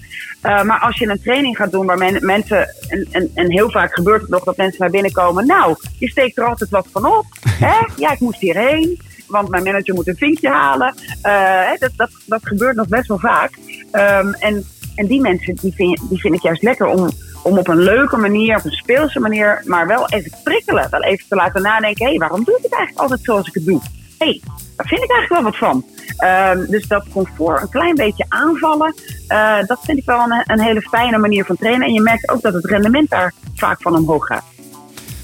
Eh, 0.41 0.63
maar 0.63 0.81
als 0.81 0.99
je 0.99 1.09
een 1.09 1.23
training 1.23 1.57
gaat 1.57 1.73
doen 1.73 1.87
waar 1.87 1.99
men, 1.99 2.27
mensen, 2.27 2.75
en, 2.89 3.09
en, 3.11 3.31
en 3.35 3.51
heel 3.51 3.71
vaak 3.71 3.95
gebeurt 3.95 4.21
het 4.21 4.31
nog 4.31 4.45
dat 4.45 4.57
mensen 4.57 4.81
naar 4.81 4.91
binnen 4.91 5.13
komen, 5.13 5.47
nou, 5.47 5.77
je 5.99 6.11
steekt 6.11 6.39
er 6.39 6.45
altijd 6.45 6.71
wat 6.71 6.89
van 6.93 7.07
op. 7.07 7.27
hè? 7.67 7.87
Ja, 7.97 8.13
ik 8.13 8.21
moest 8.21 8.41
hierheen, 8.41 9.01
want 9.27 9.49
mijn 9.49 9.63
manager 9.63 9.95
moet 9.95 10.09
een 10.09 10.17
vinkje 10.17 10.49
halen. 10.49 10.95
Eh, 11.23 11.33
hè, 11.71 11.77
dat, 11.79 11.93
dat, 11.97 12.11
dat 12.27 12.41
gebeurt 12.43 12.77
nog 12.77 12.89
best 12.89 13.09
wel 13.09 13.19
vaak. 13.19 13.59
Ehm, 13.91 14.33
en, 14.33 14.65
en 14.95 15.07
die 15.07 15.21
mensen, 15.21 15.55
die 15.55 15.73
vind, 15.75 16.01
die 16.09 16.21
vind 16.21 16.35
ik 16.35 16.43
juist 16.43 16.63
lekker 16.63 16.87
om, 16.87 17.11
om 17.47 17.59
op 17.59 17.69
een 17.69 17.83
leuke 17.83 18.17
manier, 18.17 18.57
op 18.57 18.65
een 18.65 18.71
speelse 18.71 19.21
manier, 19.21 19.63
maar 19.65 19.87
wel 19.87 20.09
even 20.09 20.33
prikkelen. 20.45 20.87
Wel 20.91 21.03
even 21.03 21.25
te 21.29 21.35
laten 21.35 21.63
nadenken, 21.63 22.05
hé, 22.05 22.11
hey, 22.11 22.19
waarom 22.19 22.45
doe 22.45 22.57
ik 22.57 22.63
het 22.63 22.73
eigenlijk 22.73 23.03
altijd 23.03 23.21
zoals 23.23 23.47
ik 23.47 23.55
het 23.55 23.65
doe? 23.65 23.81
Hé, 24.19 24.27
hey, 24.27 24.41
daar 24.77 24.87
vind 24.87 25.03
ik 25.03 25.11
eigenlijk 25.11 25.43
wel 25.43 25.43
wat 25.43 25.57
van. 25.57 25.85
Ehm, 26.17 26.71
dus 26.71 26.87
dat 26.87 27.07
comfort 27.13 27.63
een 27.63 27.69
klein 27.69 27.95
beetje 27.95 28.25
aanvallen, 28.29 28.95
eh, 29.29 29.59
dat 29.67 29.79
vind 29.83 29.99
ik 29.99 30.05
wel 30.05 30.21
een, 30.21 30.43
een 30.47 30.61
hele 30.61 30.81
fijne 30.81 31.19
manier 31.19 31.45
van 31.45 31.57
trainen. 31.57 31.87
En 31.87 31.93
je 31.93 32.01
merkt 32.01 32.31
ook 32.31 32.43
dat 32.43 32.55
het 32.55 32.65
rendement 32.65 33.11
daar 33.11 33.33
vaak 33.55 33.83
van 33.83 33.97
omhoog 33.97 34.27
gaat. 34.27 34.45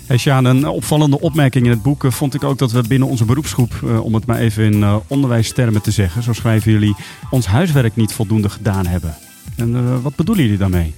Hey 0.06 0.18
Sjaan, 0.18 0.44
een 0.44 0.66
opvallende 0.66 1.20
opmerking 1.20 1.64
in 1.64 1.70
het 1.70 1.82
boek 1.82 2.04
eh, 2.04 2.10
vond 2.10 2.34
ik 2.34 2.44
ook 2.44 2.58
dat 2.58 2.72
we 2.72 2.82
binnen 2.88 3.08
onze 3.08 3.24
beroepsgroep, 3.24 3.72
eh, 3.84 4.04
om 4.04 4.14
het 4.14 4.26
maar 4.26 4.38
even 4.38 4.64
in 4.64 5.00
onderwijstermen 5.06 5.82
te 5.82 5.90
zeggen, 5.90 6.22
zo 6.22 6.32
schrijven 6.32 6.72
jullie, 6.72 6.96
ons 7.30 7.46
huiswerk 7.46 7.96
niet 7.96 8.12
voldoende 8.12 8.48
gedaan 8.48 8.86
hebben. 8.86 9.14
En 9.56 10.02
wat 10.02 10.16
bedoelen 10.16 10.44
jullie 10.44 10.58
daarmee? 10.58 10.94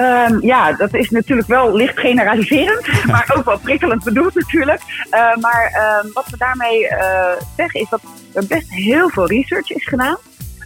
Ehm, 0.00 0.38
ja, 0.40 0.72
dat 0.72 0.94
is 0.94 1.10
natuurlijk 1.10 1.48
wel 1.48 1.76
licht 1.76 1.98
generaliserend, 1.98 2.86
maar 3.12 3.34
ook 3.36 3.44
wel 3.44 3.58
prikkelend 3.58 4.04
bedoeld 4.04 4.34
natuurlijk. 4.34 4.80
Eh, 5.10 5.36
maar 5.36 5.70
ehm, 5.74 6.12
wat 6.12 6.28
we 6.30 6.36
daarmee 6.36 6.88
eh, 6.88 7.32
zeggen 7.56 7.80
is 7.80 7.88
dat 7.88 8.00
er 8.32 8.46
best 8.46 8.70
heel 8.70 9.08
veel 9.08 9.26
research 9.26 9.70
is 9.70 9.86
gedaan. 9.86 10.16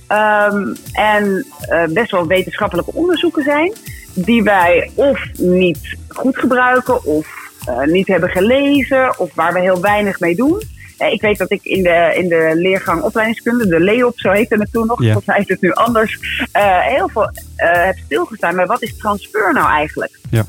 Ehm, 0.06 0.74
en 0.92 1.46
eh, 1.60 1.84
best 1.88 2.10
wel 2.10 2.26
wetenschappelijke 2.26 2.92
onderzoeken 2.92 3.42
zijn, 3.42 3.72
die 4.14 4.42
wij 4.42 4.90
of 4.94 5.20
niet 5.38 5.96
goed 6.08 6.38
gebruiken 6.38 7.04
of 7.04 7.26
eh, 7.66 7.80
niet 7.80 8.06
hebben 8.06 8.30
gelezen 8.30 9.18
of 9.18 9.34
waar 9.34 9.52
we 9.52 9.60
heel 9.60 9.80
weinig 9.80 10.20
mee 10.20 10.34
doen. 10.34 10.62
Eh, 10.96 11.12
ik 11.12 11.20
weet 11.20 11.38
dat 11.38 11.50
ik 11.50 11.60
in 11.64 11.82
de, 11.82 12.12
in 12.14 12.28
de 12.28 12.50
leergang 12.54 13.02
opleidingskunde, 13.02 13.66
de 13.66 13.80
LEOP, 13.80 14.18
zo 14.18 14.30
heette 14.30 14.56
het 14.56 14.72
toen 14.72 14.86
nog, 14.86 14.98
Ja. 15.02 15.04
volgens 15.06 15.26
mij 15.26 15.38
is 15.38 15.48
het 15.48 15.60
nu 15.60 15.72
anders, 15.72 16.18
eh, 16.52 16.80
heel 16.80 17.08
veel 17.08 17.30
eh 17.56 17.84
heb 17.84 17.96
stilgestaan 18.04 18.56
bij 18.56 18.66
wat 18.66 18.82
is 18.82 18.96
transfer 18.96 19.52
nou 19.52 19.70
eigenlijk? 19.70 20.18
Ja. 20.30 20.44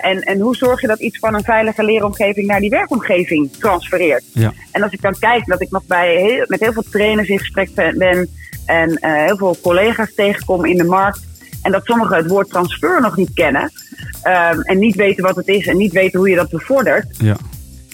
En, 0.00 0.20
en 0.20 0.40
hoe 0.40 0.56
zorg 0.56 0.80
je 0.80 0.86
dat 0.86 1.00
iets 1.00 1.18
van 1.18 1.34
een 1.34 1.42
veilige 1.42 1.84
leeromgeving 1.84 2.46
naar 2.46 2.60
die 2.60 2.70
werkomgeving 2.70 3.52
transfereert? 3.52 4.24
Ja. 4.32 4.52
En 4.70 4.82
als 4.82 4.92
ik 4.92 5.02
dan 5.02 5.18
kijk 5.18 5.46
dat 5.46 5.60
ik 5.60 5.70
nog 5.70 5.82
bij 5.86 6.16
heel, 6.16 6.44
met 6.46 6.60
heel 6.60 6.72
veel 6.72 6.84
trainers 6.90 7.28
in 7.28 7.38
gesprek 7.38 7.74
ben 7.74 8.28
en 8.66 8.98
heel 9.00 9.36
veel 9.36 9.56
collega's 9.62 10.14
tegenkom 10.14 10.64
in 10.64 10.76
de 10.76 10.84
markt. 10.84 11.20
En 11.62 11.72
dat 11.72 11.84
sommigen 11.84 12.16
het 12.16 12.28
woord 12.28 12.48
transfer 12.50 13.00
nog 13.00 13.16
niet 13.16 13.30
kennen. 13.34 13.70
en 14.62 14.78
niet 14.78 14.94
weten 14.96 15.24
wat 15.24 15.36
het 15.36 15.48
is 15.48 15.66
en 15.66 15.76
niet 15.76 15.92
weten 15.92 16.18
hoe 16.18 16.28
je 16.30 16.36
dat 16.36 16.50
bevordert. 16.50 17.06
Ja. 17.18 17.36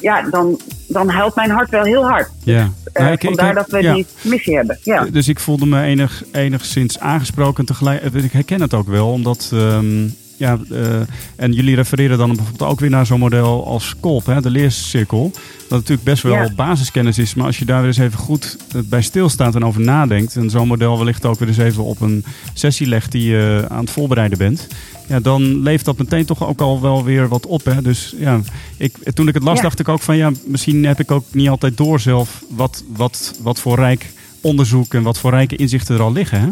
Ja, 0.00 0.22
dan, 0.30 0.60
dan 0.88 1.10
helpt 1.10 1.36
mijn 1.36 1.50
hart 1.50 1.70
wel 1.70 1.82
heel 1.84 2.08
hard. 2.08 2.30
Ja. 2.44 2.70
Eh, 2.92 3.02
Nou, 3.02 3.12
ik- 3.14 3.22
ik- 3.22 3.26
vandaar 3.28 3.54
dat 3.54 3.70
we 3.70 3.82
ja. 3.82 3.94
die 3.94 4.06
missie 4.22 4.56
hebben. 4.56 4.78
Ja. 4.82 5.04
Dus 5.04 5.28
ik 5.28 5.40
voelde 5.40 5.66
me 5.66 5.82
enig, 5.82 6.22
enigszins 6.32 6.98
aangesproken. 6.98 7.64
Tegelijk, 7.64 8.02
eh, 8.02 8.24
ik 8.24 8.32
herken 8.32 8.60
het 8.60 8.74
ook 8.74 8.88
wel, 8.88 9.12
omdat. 9.12 9.50
ehm, 9.54 10.08
ja, 10.36 10.58
eh, 10.70 11.00
en 11.36 11.52
jullie 11.52 11.74
refereren 11.74 12.18
dan 12.18 12.36
bijvoorbeeld 12.36 12.70
ook 12.70 12.80
weer 12.80 12.90
naar 12.90 13.06
zo'n 13.06 13.18
model 13.18 13.66
als 13.66 13.94
KOLP, 14.00 14.26
hè, 14.26 14.40
de 14.40 14.50
leercirkel. 14.50 15.30
Dat 15.68 15.78
natuurlijk 15.78 16.02
best 16.04 16.22
wel 16.22 16.32
Ja. 16.32 16.50
basiskennis 16.56 17.18
is, 17.18 17.34
maar 17.34 17.46
als 17.46 17.58
je 17.58 17.64
daar 17.64 17.78
weer 17.78 17.86
eens 17.86 17.98
even 17.98 18.18
goed 18.18 18.56
eh, 18.74 18.80
bij 18.84 19.02
stilstaat 19.02 19.54
en 19.54 19.64
over 19.64 19.80
nadenkt. 19.80 20.36
En 20.36 20.50
zo'n 20.50 20.66
model 20.68 20.96
wellicht 20.98 21.26
ook 21.26 21.38
weer 21.38 21.48
eens 21.48 21.58
even 21.58 21.84
op 21.84 22.00
een 22.00 22.24
sessie 22.54 22.86
legt 22.86 23.12
die 23.12 23.30
je 23.30 23.64
aan 23.68 23.80
het 23.80 23.90
voorbereiden 23.90 24.38
bent. 24.38 24.66
Ja, 25.08 25.20
dan 25.20 25.62
levert 25.62 25.84
dat 25.84 25.98
meteen 25.98 26.24
toch 26.26 26.46
ook 26.48 26.60
al 26.60 26.80
wel 26.80 27.04
weer 27.04 27.28
wat 27.28 27.46
op. 27.46 27.64
Hè? 27.64 27.82
Dus 27.82 28.14
ja, 28.18 28.40
ik, 28.76 28.96
toen 29.14 29.28
ik 29.28 29.34
het 29.34 29.42
las, 29.42 29.56
Ja. 29.56 29.62
dacht 29.62 29.80
ik 29.80 29.88
ook 29.88 30.00
van 30.00 30.16
ja, 30.16 30.30
misschien 30.44 30.84
heb 30.84 31.00
ik 31.00 31.10
ook 31.10 31.24
niet 31.30 31.48
altijd 31.48 31.76
door 31.76 32.00
zelf 32.00 32.42
wat, 32.48 32.84
wat, 32.96 33.38
wat 33.42 33.60
voor 33.60 33.76
rijk 33.76 34.06
onderzoek 34.40 34.94
en 34.94 35.02
wat 35.02 35.18
voor 35.18 35.30
rijke 35.30 35.56
inzichten 35.56 35.94
er 35.94 36.02
al 36.02 36.12
liggen. 36.12 36.40
Hè? 36.40 36.48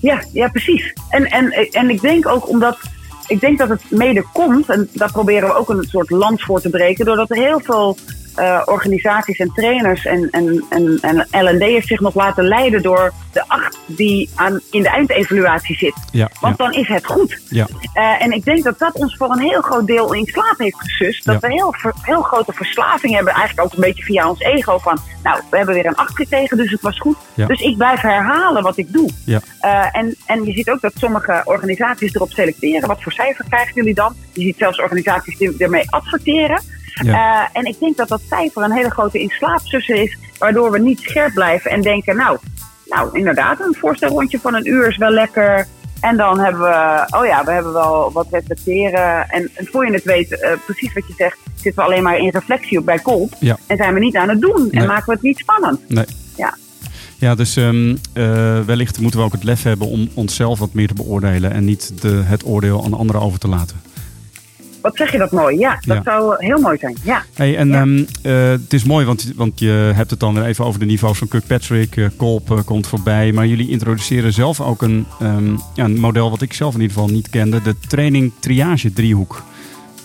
Ja, 0.00 0.24
ja, 0.32 0.48
precies. 0.48 0.92
En, 1.08 1.24
en, 1.30 1.50
en 1.70 1.90
ik 1.90 2.00
denk 2.00 2.26
ook 2.28 2.48
omdat. 2.48 2.78
Ik 3.28 3.40
denk 3.40 3.58
dat 3.58 3.68
het 3.68 3.82
mede 3.90 4.24
komt, 4.32 4.68
en 4.68 4.88
daar 4.92 5.12
proberen 5.12 5.48
we 5.48 5.54
ook 5.54 5.68
een 5.68 5.86
soort 5.90 6.10
lans 6.10 6.44
voor 6.44 6.60
te 6.60 6.70
breken, 6.70 7.04
doordat 7.04 7.30
er 7.30 7.36
heel 7.36 7.60
veel 7.64 7.96
eh, 8.36 8.62
organisaties 8.64 9.38
en 9.38 9.52
trainers 9.54 10.04
en, 10.04 10.28
en, 10.30 10.64
en, 10.68 10.98
en 11.30 11.44
L&D'ers 11.44 11.86
zich 11.86 12.00
nog 12.00 12.14
laten 12.14 12.44
leiden 12.44 12.82
door 12.82 13.12
de 13.32 13.44
acht 13.48 13.78
die 13.86 14.30
aan, 14.34 14.60
in 14.70 14.82
de 14.82 14.88
eindevaluatie 14.88 15.76
zit. 15.76 15.94
Ja, 16.12 16.30
Want 16.40 16.58
ja, 16.58 16.64
dan 16.64 16.74
is 16.74 16.88
het 16.88 17.06
goed. 17.06 17.38
ja, 17.48 17.66
Eh, 17.92 18.22
en 18.22 18.32
ik 18.32 18.44
denk 18.44 18.64
dat 18.64 18.78
dat 18.78 18.92
ons 18.94 19.16
voor 19.16 19.30
een 19.30 19.38
heel 19.38 19.60
groot 19.60 19.86
deel 19.86 20.14
in 20.14 20.26
slaap 20.26 20.54
heeft 20.58 20.80
gesust. 20.80 21.24
Dat 21.24 21.40
we 21.40 21.52
heel, 21.52 21.74
heel 22.02 22.22
grote 22.22 22.52
verslaving 22.52 23.14
hebben. 23.14 23.32
Eigenlijk 23.32 23.66
ook 23.68 23.74
een 23.74 23.80
beetje 23.84 24.02
via 24.02 24.28
ons 24.28 24.40
ego. 24.40 24.78
Van, 24.78 24.98
nou, 25.22 25.40
we 25.50 25.56
hebben 25.56 25.74
weer 25.74 25.86
een 25.86 25.94
acht 25.94 26.16
gekregen, 26.16 26.56
dus 26.56 26.70
het 26.70 26.80
was 26.80 26.98
goed. 26.98 27.16
Ja. 27.34 27.46
Dus 27.46 27.60
ik 27.60 27.76
blijf 27.76 28.00
herhalen 28.00 28.62
wat 28.62 28.76
ik 28.76 28.92
doe. 28.92 29.10
ja. 29.24 29.40
Eh, 29.60 29.86
en, 29.92 30.16
en 30.26 30.44
je 30.44 30.52
ziet 30.52 30.70
ook 30.70 30.80
dat 30.80 30.92
sommige 30.96 31.42
organisaties 31.44 32.14
erop 32.14 32.30
selecteren. 32.30 32.88
Wat 32.88 33.02
voor 33.02 33.12
cijfer 33.12 33.44
krijgen 33.48 33.74
jullie 33.74 33.94
dan? 33.94 34.14
Je 34.32 34.42
ziet 34.42 34.56
zelfs 34.58 34.80
organisaties 34.80 35.38
die 35.38 35.54
ermee 35.58 35.90
adverteren. 35.90 36.62
Ja. 37.04 37.42
Eh, 37.42 37.48
en 37.52 37.64
ik 37.64 37.78
denk 37.78 37.96
dat 37.96 38.08
dat 38.08 38.20
cijfer 38.28 38.62
een 38.62 38.72
hele 38.72 38.90
grote 38.90 39.18
inslaapzussen 39.18 40.02
is. 40.02 40.18
Waardoor 40.38 40.70
we 40.70 40.78
niet 40.78 41.00
scherp 41.00 41.34
blijven 41.34 41.70
en 41.70 41.80
denken, 41.80 42.16
nou, 42.16 42.38
nou 42.84 43.18
inderdaad, 43.18 43.60
een 43.60 43.76
voorstelrondje 43.78 44.38
van 44.38 44.54
een 44.54 44.68
uur 44.68 44.88
is 44.88 44.96
wel 44.96 45.10
lekker. 45.10 45.66
En 46.00 46.16
dan 46.16 46.40
hebben 46.40 46.60
we, 46.60 47.06
oh 47.10 47.26
ja, 47.26 47.44
we 47.44 47.50
hebben 47.50 47.72
wel 47.72 48.10
wat 48.12 48.26
respecteren. 48.30 49.28
En, 49.28 49.50
en 49.54 49.66
voor 49.66 49.86
je 49.86 49.92
het 49.92 50.04
weet, 50.04 50.40
eh, 50.40 50.50
precies 50.64 50.92
wat 50.92 51.06
je 51.06 51.14
zegt, 51.16 51.38
zitten 51.54 51.82
we 51.82 51.88
alleen 51.88 52.02
maar 52.02 52.18
in 52.18 52.28
reflectie 52.28 52.80
bij 52.80 52.98
Kolp. 52.98 53.32
Ja. 53.40 53.58
En 53.66 53.76
zijn 53.76 53.94
we 53.94 54.00
niet 54.00 54.16
aan 54.16 54.28
het 54.28 54.40
doen. 54.40 54.68
Nee. 54.70 54.82
En 54.82 54.86
maken 54.86 55.06
we 55.06 55.12
het 55.12 55.22
niet 55.22 55.38
spannend. 55.38 55.88
Nee. 55.88 56.04
Ja. 56.36 56.56
Ja, 57.18 57.34
dus 57.34 57.56
ehm, 57.56 57.96
eh, 58.12 58.60
wellicht 58.60 59.00
moeten 59.00 59.20
we 59.20 59.26
ook 59.26 59.32
het 59.32 59.44
lef 59.44 59.62
hebben 59.62 59.88
om 59.88 60.08
onszelf 60.14 60.58
wat 60.58 60.72
meer 60.72 60.88
te 60.88 60.94
beoordelen 60.94 61.52
en 61.52 61.64
niet 61.64 61.92
de, 62.00 62.22
het 62.24 62.46
oordeel 62.46 62.84
aan 62.84 62.94
anderen 62.94 63.20
over 63.20 63.38
te 63.38 63.48
laten. 63.48 63.80
Wat 64.82 64.96
zeg 64.96 65.12
je 65.12 65.18
dat 65.18 65.30
mooi? 65.30 65.58
Ja, 65.58 65.78
dat 65.86 65.96
Ja. 65.96 66.02
zou 66.02 66.34
heel 66.44 66.60
mooi 66.60 66.78
zijn. 66.78 66.96
Ja. 67.02 67.22
Hey, 67.34 67.56
en 67.56 67.68
Ja. 67.68 67.80
ehm, 67.80 68.04
eh, 68.22 68.48
het 68.50 68.72
is 68.72 68.84
mooi, 68.84 69.06
want, 69.06 69.32
want 69.36 69.58
je 69.58 69.90
hebt 69.94 70.10
het 70.10 70.20
dan 70.20 70.34
weer 70.34 70.44
even 70.44 70.64
over 70.64 70.80
de 70.80 70.86
niveaus 70.86 71.18
van 71.18 71.28
Kirkpatrick. 71.28 71.96
eh 71.96 72.06
Kolp 72.16 72.50
eh, 72.50 72.58
komt 72.64 72.86
voorbij. 72.86 73.32
Maar 73.32 73.46
jullie 73.46 73.70
introduceren 73.70 74.32
zelf 74.32 74.60
ook 74.60 74.82
een, 74.82 75.06
ehm, 75.20 75.52
ja, 75.74 75.84
een 75.84 76.00
model 76.00 76.30
wat 76.30 76.42
ik 76.42 76.52
zelf 76.52 76.74
in 76.74 76.80
ieder 76.80 76.96
geval 76.96 77.10
niet 77.14 77.30
kende. 77.30 77.62
De 77.62 77.74
training 77.88 78.32
triage 78.40 78.92
driehoek. 78.92 79.42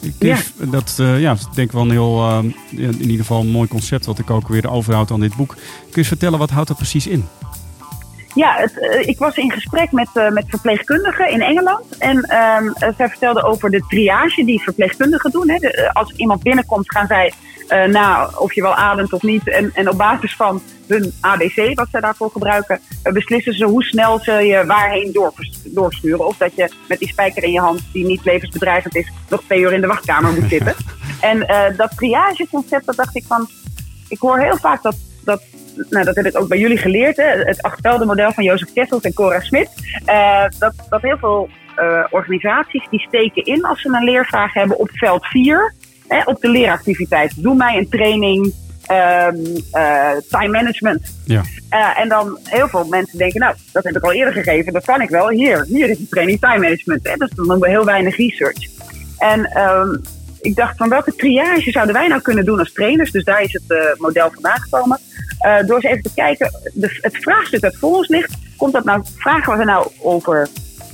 Ik 0.02 0.14
Ja. 0.20 0.38
Dat 0.58 0.96
eh, 1.00 1.20
ja, 1.22 1.32
is 1.34 1.46
denk 1.54 1.68
ik 1.68 1.72
wel 1.74 1.82
een 1.84 1.92
heel, 1.92 2.20
ehm, 2.20 2.46
in 2.70 3.02
ieder 3.02 3.18
geval 3.18 3.42
een 3.42 3.50
mooi 3.52 3.68
concept 3.68 4.06
wat 4.06 4.20
ik 4.20 4.30
ook 4.30 4.48
weer 4.48 4.72
overhoud 4.72 5.12
aan 5.12 5.20
dit 5.20 5.36
boek. 5.36 5.50
Kun 5.54 5.62
je 5.90 5.98
eens 5.98 6.08
vertellen, 6.08 6.40
wat 6.40 6.50
houdt 6.50 6.68
dat 6.68 6.78
precies 6.78 7.08
in? 7.08 7.26
Ja, 8.34 8.56
het, 8.56 8.80
eh, 8.80 9.08
ik 9.08 9.18
was 9.18 9.38
in 9.38 9.52
gesprek 9.52 9.92
met, 9.92 10.10
eh, 10.14 10.30
met 10.30 10.46
verpleegkundigen 10.48 11.30
in 11.30 11.42
Engeland. 11.42 11.98
En 11.98 12.22
ehm, 12.24 12.68
eh, 12.68 12.90
zij 12.98 13.10
vertelde 13.10 13.44
over 13.44 13.70
de 13.70 13.86
triage 13.88 14.46
die 14.46 14.62
verpleegkundigen 14.62 15.32
doen. 15.32 15.50
Hè. 15.50 15.58
De- 15.58 15.90
als 15.94 16.14
iemand 16.16 16.44
binnenkomt, 16.44 16.92
gaan 16.92 17.08
zij 17.08 17.34
nou, 17.88 18.32
of 18.38 18.54
je 18.54 18.62
wel 18.62 18.76
ademt 18.76 19.14
of 19.14 19.22
niet. 19.22 19.50
En, 19.50 19.72
en 19.74 19.90
op 19.90 19.98
basis 19.98 20.36
van 20.36 20.62
hun 20.88 21.14
ABC, 21.20 21.72
wat 21.74 21.88
zij 21.92 22.02
daarvoor 22.02 22.32
gebruiken, 22.32 22.80
beslissen 23.14 23.54
ze 23.54 23.66
hoe 23.66 23.84
snel 23.84 24.20
ze 24.20 24.32
je 24.32 24.66
waarheen 24.66 25.12
door, 25.12 25.34
doorsturen. 25.64 26.28
Of 26.28 26.38
dat 26.38 26.56
je 26.56 26.72
met 26.88 27.00
die 27.00 27.08
spijker 27.08 27.44
in 27.44 27.52
je 27.52 27.60
hand, 27.60 27.82
die 27.94 28.06
niet 28.06 28.26
levensbedreigend 28.26 28.96
is, 28.96 29.12
nog 29.30 29.44
twee 29.44 29.60
uur 29.60 29.74
in 29.74 29.82
de 29.82 29.88
wachtkamer 29.88 30.34
moet 30.34 30.50
zitten. 30.50 30.76
en 31.32 31.48
dat 31.78 31.98
triageconcept, 31.98 32.86
dat 32.86 32.96
dacht 32.96 33.16
ik 33.16 33.24
van. 33.28 33.50
Ik 34.08 34.20
hoor 34.20 34.40
heel 34.40 34.58
vaak 34.58 34.84
dat 34.84 34.96
nou, 35.90 36.06
dat 36.06 36.16
heb 36.16 36.26
ik 36.26 36.40
ook 36.40 36.48
bij 36.48 36.60
jullie 36.60 36.78
geleerd, 36.78 37.18
hè, 37.18 37.24
het 37.24 37.62
achtveldenmodel 37.62 38.32
van 38.32 38.44
Jozef 38.44 38.74
Kessels 38.74 39.04
en 39.04 39.14
Cora 39.14 39.40
Smit. 39.40 39.70
eh, 40.06 40.44
dat, 40.60 40.74
dat 40.90 41.02
heel 41.02 41.18
veel 41.18 41.50
eh, 41.76 42.04
organisaties 42.10 42.88
die 42.90 43.00
steken 43.00 43.44
in 43.44 43.66
als 43.66 43.82
ze 43.82 43.90
een 43.90 44.04
leervraag 44.04 44.54
hebben 44.54 44.80
op 44.80 44.90
veld 44.94 45.26
4, 45.26 45.74
hè, 46.08 46.22
op 46.24 46.42
de 46.42 46.50
leeractiviteit. 46.50 47.44
Doe 47.44 47.56
mij 47.56 47.78
een 47.78 47.90
training 47.90 48.54
ehm, 48.86 49.36
eh, 49.72 50.12
time 50.30 50.48
management. 50.48 51.16
Ja. 51.26 51.44
En 51.96 52.10
dan 52.10 52.40
heel 52.44 52.68
veel 52.68 52.86
mensen 52.86 53.18
denken, 53.18 53.40
nou, 53.40 53.56
dat 53.72 53.84
heb 53.84 53.96
ik 53.96 54.04
al 54.04 54.12
eerder 54.12 54.34
gegeven, 54.34 54.74
dat 54.74 54.86
kan 54.86 55.02
ik 55.02 55.10
wel. 55.10 55.30
Hier, 55.30 55.66
hier 55.68 55.90
is 55.90 55.98
de 55.98 56.08
training 56.08 56.40
time 56.40 56.60
management. 56.60 57.08
Hè. 57.08 57.16
Dus 57.16 57.30
dan 57.30 57.48
doen 57.48 57.60
we 57.60 57.70
heel 57.70 57.86
weinig 57.86 58.18
research. 58.18 58.70
En 59.18 59.46
ehm, 59.46 59.96
ik 60.42 60.56
dacht 60.56 60.78
van 60.78 60.90
welke 60.90 61.16
triage 61.16 61.72
zouden 61.72 61.94
wij 61.96 62.08
nou 62.08 62.22
kunnen 62.22 62.46
doen 62.46 62.60
als 62.60 62.74
trainers? 62.74 63.12
Dus 63.12 63.24
daar 63.24 63.42
is 63.42 63.54
het 63.54 63.64
eh, 63.68 63.78
model 63.98 64.30
vandaan 64.32 64.60
gekomen. 64.60 65.00
Eh, 65.40 65.58
door 65.66 65.76
eens 65.76 65.86
even 65.86 66.04
te 66.04 66.14
kijken, 66.16 66.52
de, 66.74 66.98
het 67.02 67.18
vraagstuk 67.18 67.62
dat 67.62 67.76
voor 67.76 67.96
ons 67.96 68.08
ligt, 68.08 68.34
komt 68.58 68.74
dat 68.74 68.84
nou, 68.84 69.04
vragen 69.18 69.58
we 69.58 69.64
nou 69.64 69.88
over 70.00 70.48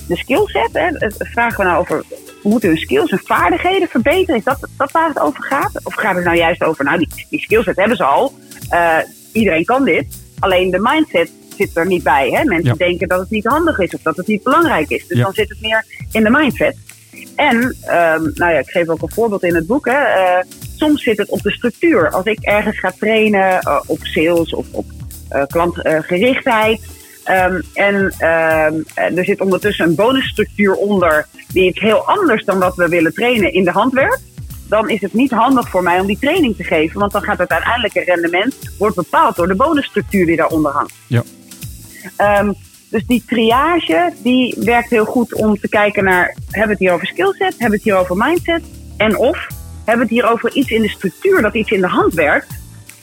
de 0.08 0.18
skillset? 0.18 0.70
Hè? 0.74 1.10
Vragen 1.18 1.58
we 1.58 1.64
nou 1.64 1.80
over, 1.80 2.04
moeten 2.44 2.70
hun 2.70 2.78
skills 2.78 3.12
en 3.12 3.22
vaardigheden 3.24 3.88
verbeteren? 3.88 4.36
Is 4.36 4.44
dat, 4.44 4.68
dat 4.78 4.92
waar 4.92 5.08
het 5.08 5.20
over 5.20 5.44
gaat? 5.44 5.80
Of 5.84 5.94
gaat 5.94 6.16
het 6.16 6.24
nou 6.24 6.38
juist 6.38 6.64
over, 6.64 6.86
nou 6.86 6.98
die, 6.98 7.10
die 7.30 7.40
skillset 7.40 7.76
hebben 7.76 7.98
ze 7.98 8.04
al, 8.04 8.34
Eh, 8.70 8.98
iedereen 9.34 9.66
kan 9.66 9.84
dit, 9.86 10.06
alleen 10.40 10.72
de 10.72 10.80
mindset 10.80 11.32
zit 11.58 11.78
er 11.78 11.86
niet 11.86 12.04
bij. 12.04 12.30
Hè? 12.30 12.44
Mensen 12.44 12.76
Ja. 12.80 12.86
denken 12.88 13.08
dat 13.08 13.20
het 13.20 13.30
niet 13.30 13.46
handig 13.46 13.80
is 13.80 13.94
of 13.94 14.02
dat 14.02 14.18
het 14.18 14.28
niet 14.28 14.44
belangrijk 14.44 14.90
is. 14.90 15.08
Dus 15.08 15.18
Ja. 15.18 15.24
dan 15.24 15.34
zit 15.34 15.50
het 15.50 15.62
meer 15.62 15.86
in 16.12 16.24
de 16.24 16.30
mindset. 16.30 16.76
En, 17.36 17.76
ehm, 17.82 18.22
nou 18.34 18.52
ja, 18.52 18.60
ik 18.60 18.70
geef 18.70 18.90
ook 18.90 19.02
een 19.02 19.12
voorbeeld 19.14 19.44
in 19.44 19.56
het 19.56 19.68
boek. 19.68 19.86
Hè. 19.86 20.02
eh, 20.04 20.44
soms 20.76 21.04
zit 21.04 21.18
het 21.18 21.30
op 21.30 21.42
de 21.42 21.52
structuur. 21.52 22.10
Als 22.10 22.26
ik 22.26 22.40
ergens 22.42 22.80
ga 22.80 22.92
trainen 23.00 23.60
eh, 23.60 23.80
op 23.86 24.00
sales 24.02 24.54
of 24.54 24.66
op 24.72 24.86
eh, 25.30 25.44
klantgerichtheid. 25.48 26.82
ehm, 27.24 27.62
en 27.74 28.14
ehm, 28.18 28.74
er 28.94 29.26
zit 29.26 29.42
ondertussen 29.42 29.86
een 29.86 29.96
bonusstructuur 29.96 30.74
onder 30.74 31.28
die 31.48 31.68
iets 31.70 31.80
heel 31.80 32.08
anders 32.08 32.46
dan 32.46 32.60
wat 32.60 32.76
we 32.76 32.88
willen 32.88 33.14
trainen 33.14 33.54
in 33.54 33.64
de 33.64 33.72
hand 33.72 33.94
werkt. 33.94 34.22
Dan 34.70 34.90
is 34.90 35.02
het 35.02 35.14
niet 35.14 35.32
handig 35.32 35.70
voor 35.70 35.84
mij 35.84 36.00
om 36.00 36.08
die 36.08 36.20
training 36.20 36.56
te 36.56 36.64
geven. 36.64 37.00
Want 37.00 37.12
dan 37.12 37.22
gaat 37.22 37.38
het 37.38 37.52
uiteindelijke 37.52 38.04
rendement 38.04 38.56
wordt 38.78 38.96
bepaald 38.96 39.36
door 39.36 39.48
de 39.48 39.56
bonusstructuur 39.56 40.26
die 40.26 40.36
daaronder 40.36 40.72
hangt. 40.72 40.94
Ja. 41.08 41.24
Dus 42.90 43.06
die 43.06 43.24
triage 43.28 44.14
die 44.24 44.56
werkt 44.60 44.90
heel 44.90 45.06
goed 45.06 45.34
om 45.34 45.60
te 45.60 45.70
kijken 45.70 46.04
naar... 46.04 46.36
hebben 46.46 46.64
we 46.68 46.70
het 46.72 46.80
hier 46.80 46.92
over 46.92 47.08
skillset, 47.08 47.52
hebben 47.52 47.70
we 47.70 47.76
het 47.76 47.84
hier 47.84 47.96
over 47.96 48.16
mindset... 48.18 48.62
en 48.98 49.18
of 49.18 49.48
hebben 49.86 50.08
we 50.08 50.14
het 50.14 50.24
hier 50.24 50.32
over 50.32 50.54
iets 50.56 50.70
in 50.70 50.82
de 50.82 50.90
structuur 50.90 51.42
dat 51.42 51.54
iets 51.56 51.72
in 51.72 51.82
de 51.82 51.88
hand 51.88 52.14
werkt... 52.14 52.48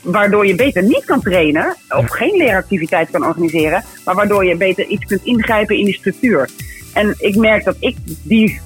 waardoor 0.03 0.47
je 0.47 0.55
beter 0.55 0.83
niet 0.83 1.05
kan 1.05 1.21
trainen 1.21 1.77
of 1.89 2.11
geen 2.11 2.37
leeractiviteit 2.37 3.11
kan 3.11 3.25
organiseren... 3.27 3.85
maar 4.05 4.15
waardoor 4.15 4.45
je 4.45 4.57
beter 4.57 4.87
iets 4.87 5.05
kunt 5.05 5.25
ingrijpen 5.25 5.77
in 5.79 5.85
die 5.85 5.95
structuur. 5.95 6.49
En 6.93 7.15
ik 7.19 7.37
merk 7.37 7.65
dat 7.65 7.77
ik 7.81 7.97
die 8.23 8.61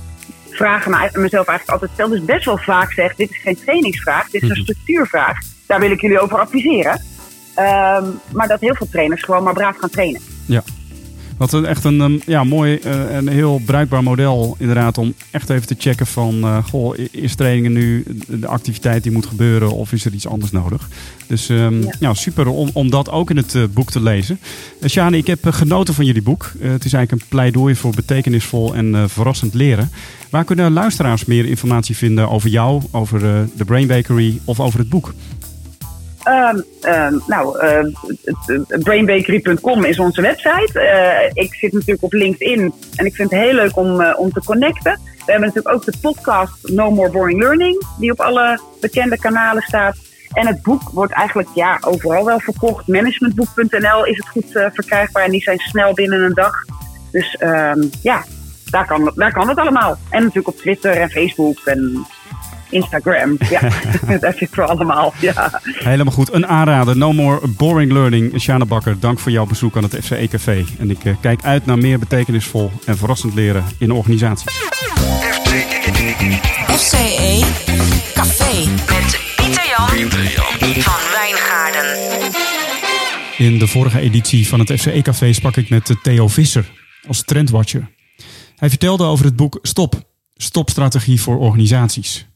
vragen 0.50 0.90
me- 0.90 1.10
mezelf 1.12 1.46
eigenlijk 1.46 1.70
altijd 1.70 1.90
stel. 1.92 2.08
Dus 2.08 2.24
best 2.24 2.44
wel 2.44 2.58
vaak 2.58 2.92
zeg, 2.92 3.14
dit 3.14 3.30
is 3.30 3.36
geen 3.42 3.58
trainingsvraag, 3.64 4.30
dit 4.30 4.42
is 4.42 4.48
een 4.48 4.54
Mhm. 4.54 4.62
structuurvraag. 4.64 5.36
Daar 5.66 5.80
wil 5.80 5.90
ik 5.90 6.00
jullie 6.00 6.20
over 6.20 6.38
adviseren. 6.38 7.02
Ehm, 7.54 8.04
maar 8.32 8.48
dat 8.48 8.60
heel 8.60 8.74
veel 8.74 8.88
trainers 8.90 9.22
gewoon 9.22 9.42
maar 9.42 9.52
braaf 9.54 9.76
gaan 9.76 9.90
trainen. 9.90 10.20
Ja. 10.46 10.62
Wat 11.38 11.52
een, 11.52 11.66
echt 11.66 11.84
een 11.84 12.00
ehm, 12.00 12.18
ja, 12.26 12.44
mooi 12.44 12.74
eh, 12.76 13.16
en 13.16 13.28
heel 13.28 13.60
bruikbaar 13.64 14.02
model 14.02 14.56
inderdaad 14.58 14.98
om 14.98 15.14
echt 15.30 15.50
even 15.50 15.66
te 15.66 15.74
checken 15.78 16.06
van 16.06 16.42
eh, 16.42 16.64
goh, 16.64 16.98
is 17.10 17.34
trainingen 17.34 17.72
nu 17.72 18.04
de 18.28 18.46
activiteit 18.46 19.02
die 19.02 19.12
moet 19.12 19.26
gebeuren 19.26 19.72
of 19.72 19.92
is 19.92 20.04
er 20.04 20.12
iets 20.12 20.26
anders 20.26 20.52
nodig? 20.52 20.88
Dus 21.26 21.48
ehm, 21.48 21.82
ja. 21.82 21.90
Ja. 22.00 22.14
super 22.14 22.46
om, 22.48 22.70
om 22.72 22.90
dat 22.90 23.10
ook 23.10 23.30
in 23.30 23.36
het 23.36 23.54
eh, 23.54 23.62
boek 23.70 23.90
te 23.90 24.02
lezen. 24.02 24.38
Uh, 24.80 24.88
Sjane, 24.88 25.16
ik 25.16 25.26
heb 25.26 25.46
genoten 25.46 25.94
van 25.94 26.04
jullie 26.04 26.22
boek. 26.22 26.52
Het 26.58 26.84
is 26.84 26.92
eigenlijk 26.92 27.22
een 27.22 27.28
pleidooi 27.28 27.74
voor 27.74 27.94
betekenisvol 27.94 28.74
en 28.74 29.10
verrassend 29.10 29.54
leren. 29.54 29.90
Waar 30.30 30.44
kunnen 30.44 30.72
luisteraars 30.72 31.24
meer 31.24 31.44
informatie 31.44 31.96
vinden 31.96 32.30
over 32.30 32.48
jou, 32.48 32.82
over 32.90 33.20
de 33.56 33.64
Brain 33.64 33.86
Bakery 33.86 34.40
of 34.44 34.60
over 34.60 34.78
het 34.78 34.88
boek? 34.88 35.14
Ehm, 36.22 36.60
ehm, 36.80 37.18
nou, 37.26 37.58
eh, 37.58 37.84
brainbakery.com 38.78 39.84
is 39.84 39.98
onze 39.98 40.20
website. 40.20 40.80
Eh, 40.80 41.30
ik 41.44 41.54
zit 41.54 41.72
natuurlijk 41.72 42.02
op 42.02 42.12
LinkedIn 42.12 42.72
en 42.96 43.06
ik 43.06 43.14
vind 43.14 43.30
het 43.30 43.40
heel 43.40 43.52
leuk 43.52 43.76
om, 43.76 44.00
eh, 44.00 44.18
om 44.18 44.32
te 44.32 44.42
connecten. 44.44 45.00
We 45.02 45.34
hebben 45.34 45.48
natuurlijk 45.48 45.74
ook 45.74 45.84
de 45.84 45.98
podcast 46.00 46.68
No 46.68 46.90
More 46.90 47.10
Boring 47.10 47.40
Learning, 47.40 47.84
die 47.98 48.12
op 48.12 48.20
alle 48.20 48.60
bekende 48.80 49.18
kanalen 49.18 49.62
staat. 49.62 49.96
En 50.32 50.46
het 50.46 50.62
boek 50.62 50.90
wordt 50.90 51.12
eigenlijk 51.12 51.48
ja, 51.54 51.78
overal 51.80 52.24
wel 52.24 52.40
verkocht. 52.40 52.86
Managementboek.nl 52.86 54.06
is 54.06 54.16
het 54.16 54.28
goed 54.28 54.50
verkrijgbaar 54.50 55.24
en 55.24 55.30
die 55.30 55.42
zijn 55.42 55.58
snel 55.58 55.94
binnen 55.94 56.22
een 56.22 56.34
dag. 56.34 56.54
Dus 57.10 57.36
ehm, 57.36 57.82
ja, 58.02 58.24
daar 58.70 58.86
kan, 58.86 59.12
daar 59.14 59.32
kan 59.32 59.48
het 59.48 59.58
allemaal. 59.58 59.98
En 60.10 60.20
natuurlijk 60.20 60.48
op 60.48 60.56
Twitter 60.56 60.92
en 60.92 61.10
Facebook 61.10 61.58
en 61.64 62.06
Instagram. 62.70 63.36
Ja, 63.50 63.60
daar 64.20 64.34
zitten 64.36 64.58
we 64.58 64.62
allemaal. 64.62 65.14
Ja. 65.20 65.60
Helemaal 65.62 66.12
goed. 66.12 66.32
Een 66.32 66.46
aanrader. 66.46 66.96
No 66.96 67.12
more 67.12 67.48
boring 67.48 67.92
learning. 67.92 68.40
Sjane 68.40 68.64
Bakker, 68.66 69.00
dank 69.00 69.18
voor 69.18 69.32
jouw 69.32 69.46
bezoek 69.46 69.76
aan 69.76 69.82
het 69.82 69.96
FCE 70.02 70.28
Café. 70.30 70.64
En 70.78 70.90
ik 70.90 71.04
eh, 71.04 71.12
kijk 71.20 71.44
uit 71.44 71.66
naar 71.66 71.78
meer 71.78 71.98
betekenisvol 71.98 72.70
en 72.84 72.96
verrassend 72.96 73.34
leren 73.34 73.64
in 73.78 73.92
organisaties. 73.92 74.52
FCE 76.68 76.96
E 76.96 77.40
Café 78.14 78.68
met 78.68 79.20
Pieter 79.36 79.66
Jan 79.76 80.10
van 80.82 81.00
Wijngaarden. 81.12 81.96
In 83.38 83.58
de 83.58 83.66
vorige 83.66 84.00
editie 84.00 84.48
van 84.48 84.58
het 84.58 84.72
FCE 84.72 85.02
Café 85.02 85.32
sprak 85.32 85.56
ik 85.56 85.68
met 85.68 85.96
Theo 86.02 86.28
Visser 86.28 86.70
als 87.08 87.24
trendwatcher. 87.24 87.90
Hij 88.56 88.68
vertelde 88.68 89.04
over 89.04 89.24
het 89.24 89.36
boek 89.36 89.58
Stop. 89.62 89.94
Stopstrategie 90.34 91.20
voor 91.20 91.38
organisaties. 91.38 92.27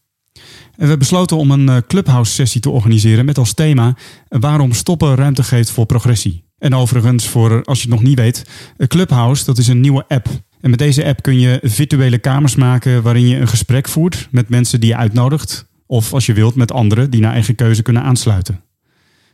En 0.76 0.88
we 0.88 0.96
besloten 0.96 1.36
om 1.36 1.50
een 1.50 1.68
eh, 1.68 1.76
clubhouse-sessie 1.86 2.60
te 2.60 2.70
organiseren 2.70 3.24
met 3.24 3.38
als 3.38 3.54
thema 3.54 3.96
waarom 4.28 4.72
stoppen 4.72 5.14
ruimte 5.14 5.42
geeft 5.42 5.70
voor 5.70 5.86
progressie. 5.86 6.44
En 6.58 6.74
overigens, 6.74 7.28
voor 7.28 7.64
als 7.64 7.82
je 7.82 7.88
het 7.88 7.94
nog 7.94 8.08
niet 8.08 8.18
weet, 8.18 8.46
eh, 8.76 8.86
Clubhouse 8.86 9.44
dat 9.44 9.58
is 9.58 9.68
een 9.68 9.80
nieuwe 9.80 10.04
app. 10.08 10.28
En 10.60 10.70
met 10.70 10.78
deze 10.78 11.04
app 11.04 11.22
kun 11.22 11.38
je 11.38 11.58
virtuele 11.62 12.18
kamers 12.18 12.54
maken 12.54 13.02
waarin 13.02 13.28
je 13.28 13.36
een 13.36 13.48
gesprek 13.48 13.88
voert 13.88 14.28
met 14.30 14.48
mensen 14.48 14.80
die 14.80 14.88
je 14.88 14.96
uitnodigt. 14.96 15.70
Of 15.86 16.12
als 16.12 16.26
je 16.26 16.32
wilt 16.32 16.54
met 16.54 16.72
anderen 16.72 17.10
die 17.10 17.20
naar 17.20 17.32
eigen 17.32 17.54
keuze 17.54 17.82
kunnen 17.82 18.02
aansluiten. 18.02 18.60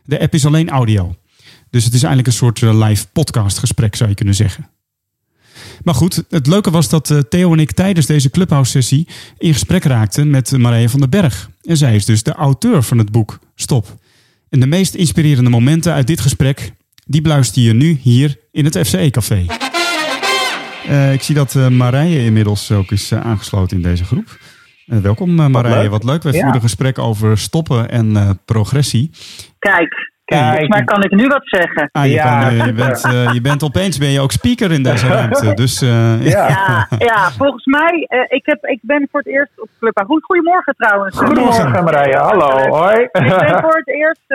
De 0.03 0.19
app 0.19 0.33
is 0.33 0.45
alleen 0.45 0.69
audio. 0.69 1.15
Dus 1.69 1.83
het 1.83 1.93
is 1.93 2.03
eigenlijk 2.03 2.27
een 2.27 2.33
soort 2.33 2.63
eh, 2.63 2.87
live 2.87 3.05
podcastgesprek 3.13 3.95
zou 3.95 4.09
je 4.09 4.15
kunnen 4.15 4.35
zeggen. 4.35 4.69
Maar 5.83 5.93
goed, 5.93 6.23
het 6.29 6.47
leuke 6.47 6.71
was 6.71 6.89
dat 6.89 7.09
eh, 7.11 7.17
Theo 7.17 7.53
en 7.53 7.59
ik 7.59 7.71
tijdens 7.71 8.05
deze 8.05 8.29
Clubhouse-sessie 8.29 9.07
in 9.37 9.53
gesprek 9.53 9.83
raakten 9.83 10.29
met 10.29 10.57
Marije 10.57 10.89
van 10.89 10.99
den 10.99 11.09
Berg. 11.09 11.49
En 11.63 11.77
zij 11.77 11.95
is 11.95 12.05
dus 12.05 12.23
de 12.23 12.33
auteur 12.33 12.83
van 12.83 12.97
het 12.97 13.11
boek 13.11 13.39
Stop. 13.55 13.97
En 14.49 14.59
de 14.59 14.67
meest 14.67 14.93
inspirerende 14.95 15.49
momenten 15.49 15.93
uit 15.93 16.07
dit 16.07 16.19
gesprek, 16.21 16.71
die 17.05 17.21
beluister 17.21 17.61
je 17.61 17.73
nu 17.73 17.99
hier 18.01 18.37
in 18.51 18.65
het 18.65 18.77
FCE-café. 18.77 19.45
Eh, 20.87 21.13
ik 21.13 21.21
zie 21.21 21.35
dat 21.35 21.55
eh, 21.55 21.67
Marije 21.67 22.23
inmiddels 22.23 22.71
ook 22.71 22.91
is 22.91 23.13
aangesloten 23.13 23.77
in 23.77 23.83
deze 23.83 24.03
groep. 24.05 24.37
Welkom 24.85 25.35
Marije, 25.35 25.75
leuk. 25.81 25.89
wat 25.89 26.03
leuk. 26.03 26.23
Wij 26.23 26.31
Ja. 26.31 26.37
voeren 26.39 26.55
een 26.55 26.61
gesprek 26.67 26.97
over 26.97 27.37
stoppen 27.37 27.89
en 27.89 28.39
progressie. 28.45 29.09
Kijk, 29.59 30.08
Kijk. 30.29 30.47
volgens 30.47 30.67
mij 30.67 30.83
kan 30.83 31.03
ik 31.03 31.11
nu 31.11 31.27
wat 31.27 31.41
zeggen. 31.43 31.89
Ah, 31.91 32.03
je, 32.05 32.11
Ja. 32.11 32.23
kan, 32.39 32.49
eh, 32.49 32.65
je, 32.65 32.73
bent, 32.73 33.03
eh, 33.05 33.33
je 33.33 33.41
bent 33.41 33.63
opeens 33.63 33.97
ben 33.97 34.09
je 34.09 34.19
ook 34.19 34.31
speaker 34.31 34.71
in 34.71 34.83
deze 34.83 35.07
ruimte. 35.07 35.53
Dus 35.63 35.81
eh, 35.81 36.25
Ja. 36.25 36.47
Ja, 36.47 36.87
ja 36.99 37.31
volgens 37.37 37.65
mij, 37.65 38.05
eh, 38.07 38.19
ik, 38.37 38.45
heb, 38.45 38.65
ik 38.65 38.79
ben 38.81 39.07
voor 39.11 39.19
het 39.19 39.29
eerst 39.29 39.51
op 39.55 39.69
Club 39.79 40.01
Goed, 40.05 40.23
Goedemorgen 40.23 40.75
trouwens. 40.77 41.17
Goedemorgen 41.17 41.83
Marije, 41.83 42.17
hallo, 42.17 42.75
hoi. 42.77 43.01
Ik 43.01 43.11
ben 43.11 43.59
voor 43.65 43.75
het 43.83 43.87
eerst 43.87 44.25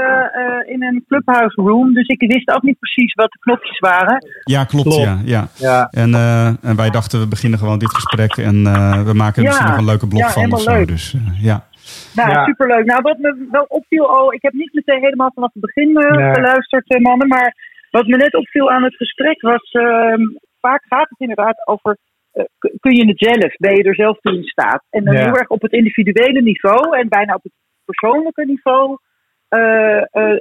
in 0.68 0.82
een 0.82 1.04
clubhouse 1.08 1.60
room, 1.60 1.94
dus 1.94 2.06
ik 2.06 2.30
wist 2.32 2.48
ook 2.50 2.62
niet 2.62 2.78
precies 2.78 3.14
wat 3.14 3.30
de 3.32 3.38
knopjes 3.40 3.78
waren. 3.78 4.26
ja, 4.44 4.64
klopt. 4.64 4.88
Klopt. 4.88 5.02
Ja, 5.04 5.18
ja. 5.24 5.48
Ja, 5.54 5.88
En, 5.90 6.14
eh, 6.14 6.46
en 6.46 6.76
wij 6.76 6.90
dachten, 6.90 7.20
we 7.20 7.26
beginnen 7.28 7.58
gewoon 7.58 7.78
dit 7.78 7.94
gesprek 7.94 8.36
en 8.36 8.66
eh, 8.66 9.02
we 9.02 9.12
maken 9.14 9.36
er 9.36 9.42
Ja. 9.42 9.48
misschien 9.48 9.66
nog 9.70 9.78
een 9.78 9.84
leuke 9.84 10.06
blog 10.06 10.20
Ja, 10.20 10.30
van. 10.30 10.42
Of 10.52 10.58
helemaal 10.58 10.60
zo. 10.74 10.78
leuk. 10.78 10.88
Dus, 10.88 11.14
eh, 11.14 11.44
ja. 11.44 11.64
Nou, 12.14 12.30
Ja. 12.30 12.44
superleuk. 12.44 12.84
Nou, 12.84 13.02
wat 13.02 13.18
me 13.18 13.46
wel 13.50 13.64
opviel, 13.68 14.04
oh, 14.04 14.34
ik 14.34 14.42
heb 14.42 14.52
niet 14.52 14.72
meteen 14.72 15.00
helemaal 15.02 15.30
vanaf 15.34 15.52
het 15.52 15.62
begin 15.62 15.96
eh, 15.96 16.10
Nee. 16.16 16.34
geluisterd, 16.34 16.88
eh, 16.88 17.00
mannen, 17.00 17.28
maar 17.28 17.72
Wat 17.90 18.06
me 18.06 18.16
net 18.16 18.34
opviel 18.34 18.70
aan 18.70 18.82
het 18.82 18.96
gesprek 18.96 19.40
was, 19.40 19.70
ehm, 19.70 20.22
vaak 20.60 20.84
gaat 20.88 21.08
het 21.08 21.20
inderdaad 21.20 21.66
over, 21.68 21.96
eh, 22.32 22.44
kun 22.80 22.94
je 22.96 23.06
het 23.06 23.18
zelf? 23.18 23.56
Ben 23.56 23.76
je 23.76 23.82
er 23.82 23.94
zelf 23.94 24.18
toe 24.20 24.34
in 24.36 24.44
staat? 24.44 24.84
En 24.90 25.04
dan 25.04 25.14
Ja. 25.14 25.20
heel 25.24 25.34
erg 25.36 25.48
op 25.48 25.62
het 25.62 25.72
individuele 25.72 26.42
niveau 26.42 26.96
en 26.98 27.08
bijna 27.08 27.34
op 27.34 27.42
het 27.42 27.52
persoonlijke 27.84 28.44
niveau. 28.44 28.96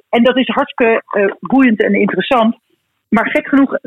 En 0.09 0.23
dat 0.23 0.37
is 0.37 0.47
hartstikke 0.47 1.03
boeiend 1.39 1.83
en 1.83 1.93
interessant. 1.93 2.55
Maar 3.09 3.29
gek 3.29 3.47
genoeg 3.47 3.77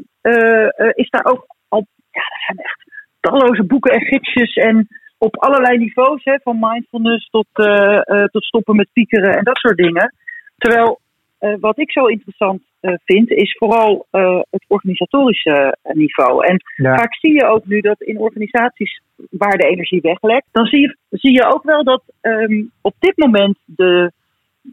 is 0.95 1.11
daar 1.11 1.25
ook 1.25 1.47
al, 1.69 1.87
ja, 2.11 2.21
er 2.21 2.43
zijn 2.47 2.59
echt 2.59 2.85
talloze 3.21 3.65
boeken 3.65 3.93
en 3.93 4.01
gidsjes 4.07 4.55
en 4.55 4.87
op 5.19 5.37
allerlei 5.37 5.79
niveaus, 5.79 6.25
hè, 6.25 6.39
van 6.43 6.57
mindfulness 6.61 7.29
tot, 7.31 7.47
eh, 7.53 7.97
eh, 8.03 8.25
tot 8.25 8.45
stoppen 8.45 8.77
met 8.77 8.89
piekeren 8.93 9.37
en 9.37 9.45
dat 9.45 9.57
soort 9.57 9.77
dingen. 9.77 10.15
Terwijl 10.59 11.01
eh, 11.39 11.55
wat 11.61 11.79
ik 11.79 11.91
zo 11.91 12.07
interessant 12.07 12.63
vind, 13.05 13.31
is 13.31 13.57
vooral 13.59 14.07
het 14.51 14.65
organisatorische 14.69 15.77
niveau. 15.83 16.47
En 16.47 16.61
Ja. 16.77 16.97
vaak 16.97 17.15
zie 17.15 17.33
je 17.33 17.47
ook 17.47 17.65
nu 17.65 17.81
dat 17.81 18.01
in 18.01 18.19
organisaties 18.19 19.01
waar 19.31 19.57
de 19.59 19.69
energie 19.69 20.01
weglekt, 20.01 20.47
dan 20.53 20.67
zie 20.67 20.81
je, 20.81 20.97
zie 21.11 21.33
je 21.33 21.45
ook 21.55 21.63
wel 21.63 21.85
dat 21.85 22.03
ehm, 22.21 22.63
op 22.81 22.95
dit 22.99 23.17
moment 23.17 23.59
de, 23.65 24.13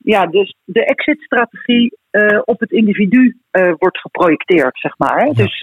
ja, 0.04 0.26
dus 0.26 0.56
de 0.66 0.86
exit-strategie 0.86 1.98
op 2.46 2.60
het 2.60 2.72
individu 2.72 3.38
wordt 3.52 4.00
geprojecteerd, 4.00 4.80
zeg 4.80 4.98
maar. 4.98 5.24
hè. 5.24 5.32
Dus 5.32 5.60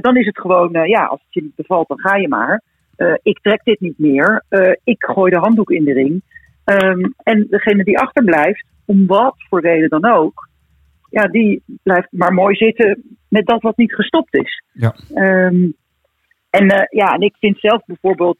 dan 0.00 0.16
is 0.16 0.26
het 0.26 0.38
gewoon, 0.40 0.70
ja, 0.88 1.04
als 1.04 1.20
het 1.24 1.34
je 1.34 1.42
niet 1.42 1.54
bevalt, 1.54 1.88
dan 1.88 1.98
ga 2.00 2.16
je 2.16 2.28
maar. 2.28 2.62
Eh, 2.96 3.14
ik 3.22 3.38
trek 3.38 3.60
dit 3.64 3.80
niet 3.80 3.98
meer. 3.98 4.44
Eh, 4.48 4.72
ik 4.84 5.04
gooi 5.04 5.30
de 5.30 5.38
handdoek 5.38 5.70
in 5.70 5.84
de 5.84 5.92
ring. 5.92 6.22
Ehm, 6.64 7.04
en 7.22 7.46
degene 7.50 7.84
die 7.84 7.98
achterblijft, 7.98 8.66
om 8.84 9.06
wat 9.06 9.34
voor 9.48 9.60
reden 9.60 9.88
dan 9.88 10.04
ook, 10.04 10.48
ja, 11.10 11.22
die 11.22 11.62
blijft 11.82 12.08
maar 12.10 12.32
mooi 12.32 12.54
zitten 12.54 13.18
met 13.28 13.46
dat 13.46 13.62
wat 13.62 13.76
niet 13.76 13.94
gestopt 13.94 14.34
is. 14.34 14.62
Ja. 14.72 14.94
Ehm, 15.14 15.70
en 16.50 16.68
eh, 16.68 16.86
ja, 16.90 17.14
en 17.14 17.20
ik 17.20 17.34
vind 17.38 17.58
zelf 17.58 17.84
bijvoorbeeld 17.84 18.38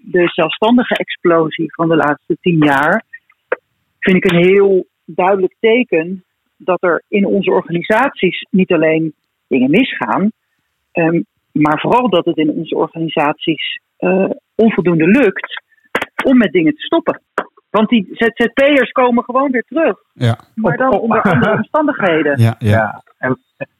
de 0.00 0.28
zelfstandige 0.34 0.94
explosie 0.94 1.74
van 1.74 1.88
de 1.88 1.96
laatste 1.96 2.36
tien 2.40 2.58
jaar, 2.58 3.04
vind 3.98 4.16
ik 4.16 4.30
een 4.30 4.44
heel 4.44 4.86
duidelijk 5.04 5.54
teken 5.60 6.24
dat 6.56 6.82
er 6.82 7.02
in 7.08 7.26
onze 7.26 7.50
organisaties 7.50 8.46
niet 8.50 8.72
alleen 8.72 9.14
dingen 9.48 9.70
misgaan, 9.70 10.32
ehm, 10.92 11.20
maar 11.52 11.80
vooral 11.80 12.08
dat 12.08 12.24
het 12.24 12.36
in 12.36 12.50
onze 12.50 12.74
organisaties 12.76 13.80
eh, 13.96 14.30
onvoldoende 14.54 15.06
lukt 15.06 15.62
om 16.24 16.36
met 16.38 16.52
dingen 16.52 16.74
te 16.74 16.82
stoppen. 16.82 17.20
Want 17.70 17.88
die 17.88 18.08
ZZP'ers 18.12 18.90
komen 18.90 19.24
gewoon 19.24 19.50
weer 19.50 19.64
terug, 19.68 19.98
Ja, 20.12 20.38
maar 20.54 20.76
dan 20.76 20.88
Op- 20.88 20.94
op- 20.94 21.00
onder 21.02 21.22
andere 21.22 21.52
omstandigheden. 21.62 22.38
ja, 22.40 22.54
ja. 22.58 22.68
Ja. 22.70 23.02
En, 23.18 23.38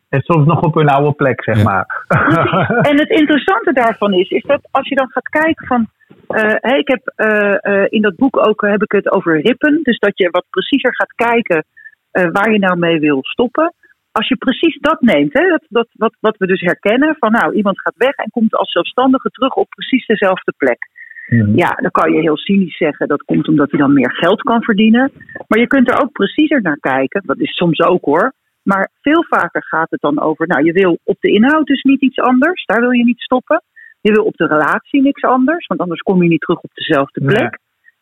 en 0.09 0.21
soms 0.21 0.47
nog 0.47 0.61
op 0.61 0.75
hun 0.75 0.89
oude 0.89 1.13
plek, 1.13 1.43
zeg 1.43 1.57
Ja. 1.57 1.63
maar. 1.63 2.05
En 2.91 2.99
het 2.99 3.09
interessante 3.11 3.73
daarvan 3.73 4.13
is, 4.13 4.31
is 4.31 4.43
dat 4.43 4.69
als 4.71 4.89
je 4.89 4.95
dan 4.95 5.11
gaat 5.11 5.29
kijken 5.29 5.67
van. 5.67 5.87
eh, 6.27 6.55
hey, 6.57 6.79
ik 6.79 6.89
heb 6.89 7.13
eh, 7.17 7.65
eh, 7.65 7.87
in 7.89 8.03
dat 8.03 8.17
boek 8.17 8.47
ook 8.49 8.61
heb 8.61 8.83
ik 8.83 8.93
het 8.93 9.11
over 9.13 9.41
rippen. 9.41 9.81
Dus 9.83 9.99
dat 9.99 10.19
je 10.19 10.31
wat 10.31 10.45
preciezer 10.51 10.95
gaat 10.95 11.13
kijken 11.15 11.65
eh, 12.11 12.29
waar 12.33 12.51
je 12.53 12.59
nou 12.59 12.79
mee 12.79 13.01
wil 13.01 13.19
stoppen. 13.23 13.75
Als 14.13 14.29
je 14.29 14.37
precies 14.37 14.79
dat 14.81 15.01
neemt, 15.01 15.33
hè, 15.33 15.49
dat, 15.49 15.65
dat, 15.69 15.89
wat, 15.93 16.17
wat 16.21 16.37
we 16.37 16.47
dus 16.47 16.61
herkennen, 16.61 17.17
van 17.19 17.33
nou, 17.33 17.55
iemand 17.55 17.81
gaat 17.81 17.97
weg 17.97 18.15
en 18.15 18.31
komt 18.31 18.55
als 18.55 18.73
zelfstandige 18.73 19.29
terug 19.29 19.55
op 19.55 19.69
precies 19.69 20.07
dezelfde 20.07 20.53
plek. 20.57 20.89
Mhm. 21.27 21.57
Ja, 21.57 21.71
dan 21.71 21.91
kan 21.91 22.13
je 22.13 22.21
heel 22.21 22.37
cynisch 22.37 22.77
zeggen 22.77 23.09
dat 23.09 23.23
komt 23.23 23.49
omdat 23.49 23.71
hij 23.71 23.81
dan 23.81 23.93
meer 23.93 24.13
geld 24.13 24.43
kan 24.43 24.63
verdienen. 24.63 25.13
Maar 25.49 25.59
je 25.59 25.67
kunt 25.67 25.91
er 25.91 26.03
ook 26.03 26.13
preciezer 26.13 26.63
naar 26.63 26.79
kijken. 26.81 27.23
Dat 27.25 27.39
is 27.41 27.57
soms 27.57 27.81
ook 27.81 28.05
hoor. 28.05 28.33
Maar 28.63 28.91
veel 29.01 29.25
vaker 29.29 29.65
gaat 29.65 29.91
het 29.91 30.01
dan 30.01 30.21
over, 30.21 30.47
nou 30.47 30.65
je 30.65 30.73
wil 30.73 30.99
op 31.05 31.17
de 31.21 31.31
inhoud 31.33 31.67
dus 31.67 31.83
niet 31.83 32.01
iets 32.01 32.19
anders. 32.19 32.65
Daar 32.65 32.81
wil 32.81 32.91
je 32.91 33.05
niet 33.05 33.21
stoppen. 33.21 33.63
Je 34.01 34.13
wil 34.13 34.25
op 34.25 34.37
de 34.37 34.47
relatie 34.47 35.03
niks 35.03 35.23
anders, 35.23 35.67
want 35.67 35.81
anders 35.81 36.01
kom 36.01 36.23
je 36.23 36.29
niet 36.29 36.41
terug 36.41 36.61
op 36.61 36.71
dezelfde 36.75 37.25
plek. 37.25 37.59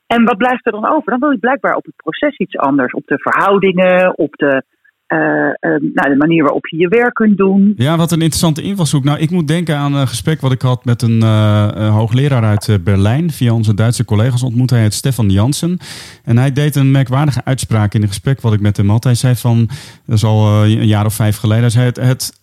En 0.07 0.25
wat 0.25 0.37
blijft 0.37 0.67
er 0.67 0.73
dan 0.73 0.89
over? 0.89 1.11
Dan 1.11 1.21
wil 1.21 1.31
je 1.31 1.39
blijkbaar 1.39 1.75
op 1.75 1.85
het 1.85 1.97
proces 1.97 2.37
iets 2.37 2.57
anders. 2.57 2.93
Op 2.93 3.07
de 3.07 3.19
verhoudingen, 3.19 4.19
op 4.19 4.37
de, 4.37 4.63
eh, 5.09 5.19
nou, 5.71 6.09
de 6.09 6.17
manier 6.19 6.43
waarop 6.43 6.67
je 6.67 6.77
je 6.77 6.89
werk 6.89 7.15
kunt 7.15 7.37
doen. 7.37 7.73
Ja, 7.77 7.97
wat 7.97 8.13
een 8.13 8.21
interessante 8.21 8.63
invalshoek. 8.63 9.05
Nou, 9.05 9.19
ik 9.19 9.31
moet 9.31 9.49
denken 9.49 9.77
aan 9.77 9.95
een 9.95 10.09
gesprek 10.09 10.41
wat 10.41 10.53
ik 10.53 10.63
had 10.63 10.85
met 10.85 11.03
een 11.03 11.23
eh, 11.23 11.95
hoogleraar 11.95 12.43
uit 12.43 12.69
eh, 12.69 12.77
Berlijn. 12.85 13.31
Via 13.31 13.53
onze 13.53 13.75
Duitse 13.75 14.05
collega's 14.05 14.43
ontmoette 14.43 14.75
hij 14.75 14.83
het 14.83 14.95
Stefan 14.95 15.31
Jansen. 15.31 15.79
En 16.25 16.39
hij 16.39 16.53
deed 16.53 16.77
een 16.77 16.91
merkwaardige 16.91 17.45
uitspraak 17.45 17.95
in 17.95 18.03
een 18.03 18.09
gesprek 18.09 18.41
wat 18.41 18.53
ik 18.53 18.61
met 18.61 18.77
hem 18.77 18.91
had. 18.91 19.05
Hij 19.05 19.15
zei 19.15 19.35
van, 19.35 19.69
dat 20.07 20.17
is 20.17 20.25
al 20.25 20.65
een 20.65 20.87
jaar 20.87 21.05
of 21.05 21.15
vijf 21.15 21.37
geleden. 21.37 21.63
Hij 21.63 21.71
zei 21.71 21.87
het, 21.87 21.97
het, 21.97 22.39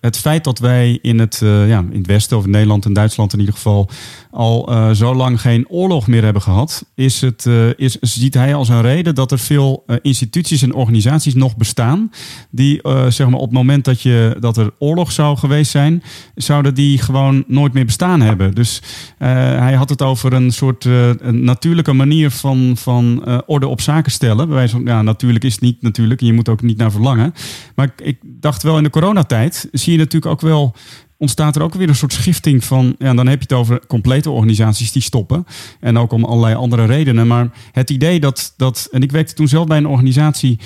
het 0.00 0.18
feit 0.18 0.44
dat 0.44 0.58
wij 0.58 0.98
in 1.02 1.18
het, 1.18 1.38
ja, 1.44 1.84
in 1.90 1.98
het 1.98 2.06
Westen 2.06 2.36
of 2.36 2.44
in 2.44 2.50
Nederland 2.50 2.84
en 2.84 2.92
Duitsland 2.92 3.32
in 3.32 3.38
ieder 3.38 3.54
geval 3.54 3.88
al 4.30 4.70
zo 4.94 5.14
lang 5.14 5.40
geen 5.40 5.68
oorlog 5.68 6.06
meer 6.06 6.24
hebben 6.24 6.42
gehad, 6.42 6.84
is 6.94 7.20
het, 7.20 7.46
is, 7.76 7.98
ziet 8.00 8.34
hij 8.34 8.54
als 8.54 8.68
een 8.68 8.82
reden 8.82 9.14
dat 9.14 9.32
er 9.32 9.38
veel 9.38 9.84
instituties 10.02 10.62
en 10.62 10.74
organisaties 10.74 11.34
nog 11.34 11.56
bestaan 11.56 12.07
die 12.50 12.82
eh, 12.82 13.06
zeg 13.06 13.28
maar 13.28 13.38
op 13.38 13.48
het 13.48 13.58
moment 13.58 13.84
dat, 13.84 14.02
je, 14.02 14.36
dat 14.40 14.56
er 14.56 14.70
oorlog 14.78 15.12
zou 15.12 15.36
geweest 15.36 15.70
zijn, 15.70 16.02
zouden 16.34 16.74
die 16.74 16.98
gewoon 16.98 17.44
nooit 17.46 17.72
meer 17.72 17.84
bestaan 17.84 18.20
hebben. 18.20 18.54
Dus 18.54 18.82
eh, 19.18 19.28
hij 19.34 19.74
had 19.74 19.88
het 19.88 20.02
over 20.02 20.32
een 20.32 20.50
soort 20.50 20.84
eh, 20.84 21.08
een 21.18 21.44
natuurlijke 21.44 21.92
manier 21.92 22.30
van, 22.30 22.72
van 22.76 23.26
orde 23.46 23.66
op 23.66 23.80
zaken 23.80 24.12
stellen. 24.12 24.46
Bij 24.46 24.56
wijze 24.56 24.72
van, 24.72 24.84
ja, 24.84 25.02
natuurlijk 25.02 25.44
is 25.44 25.52
het 25.52 25.62
niet 25.62 25.82
natuurlijk 25.82 26.20
en 26.20 26.26
je 26.26 26.32
moet 26.32 26.48
ook 26.48 26.62
niet 26.62 26.78
naar 26.78 26.90
verlangen. 26.90 27.34
Maar 27.74 27.86
ik, 27.86 28.06
ik 28.06 28.18
dacht 28.22 28.62
wel 28.62 28.76
in 28.76 28.82
de 28.82 28.90
coronatijd 28.90 29.68
zie 29.72 29.92
je 29.92 29.98
natuurlijk 29.98 30.32
ook 30.32 30.40
wel 30.40 30.74
ontstaat 31.18 31.56
er 31.56 31.62
ook 31.62 31.74
weer 31.74 31.88
een 31.88 31.94
soort 31.94 32.12
schifting 32.12 32.64
van. 32.64 32.94
Ja, 32.98 33.14
dan 33.14 33.26
heb 33.26 33.38
je 33.38 33.46
het 33.48 33.52
over 33.52 33.86
complete 33.86 34.30
organisaties 34.30 34.92
die 34.92 35.02
stoppen. 35.02 35.46
En 35.80 35.98
ook 35.98 36.12
om 36.12 36.24
allerlei 36.24 36.54
andere 36.54 36.84
redenen. 36.84 37.26
Maar 37.26 37.50
het 37.72 37.90
idee 37.90 38.20
dat. 38.20 38.54
dat 38.56 38.88
en 38.90 39.02
ik 39.02 39.10
werkte 39.10 39.34
toen 39.34 39.48
zelf 39.48 39.66
bij 39.66 39.76
een 39.76 39.86
organisatie 39.86 40.58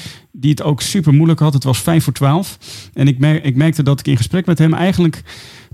die 0.42 0.50
het 0.50 0.62
ook 0.62 0.80
super 0.80 1.12
moeilijk 1.14 1.40
had. 1.40 1.54
Het 1.54 1.64
was 1.64 1.82
5 1.82 2.04
voor 2.04 2.12
12. 2.12 2.58
En 2.94 3.06
ik, 3.08 3.18
mer 3.18 3.44
ik 3.44 3.56
merkte 3.56 3.82
dat 3.82 4.00
ik 4.00 4.06
in 4.06 4.16
gesprek 4.16 4.46
met 4.46 4.58
hem 4.58 4.74
eigenlijk 4.74 5.22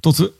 tot 0.00 0.16
de, 0.16 0.32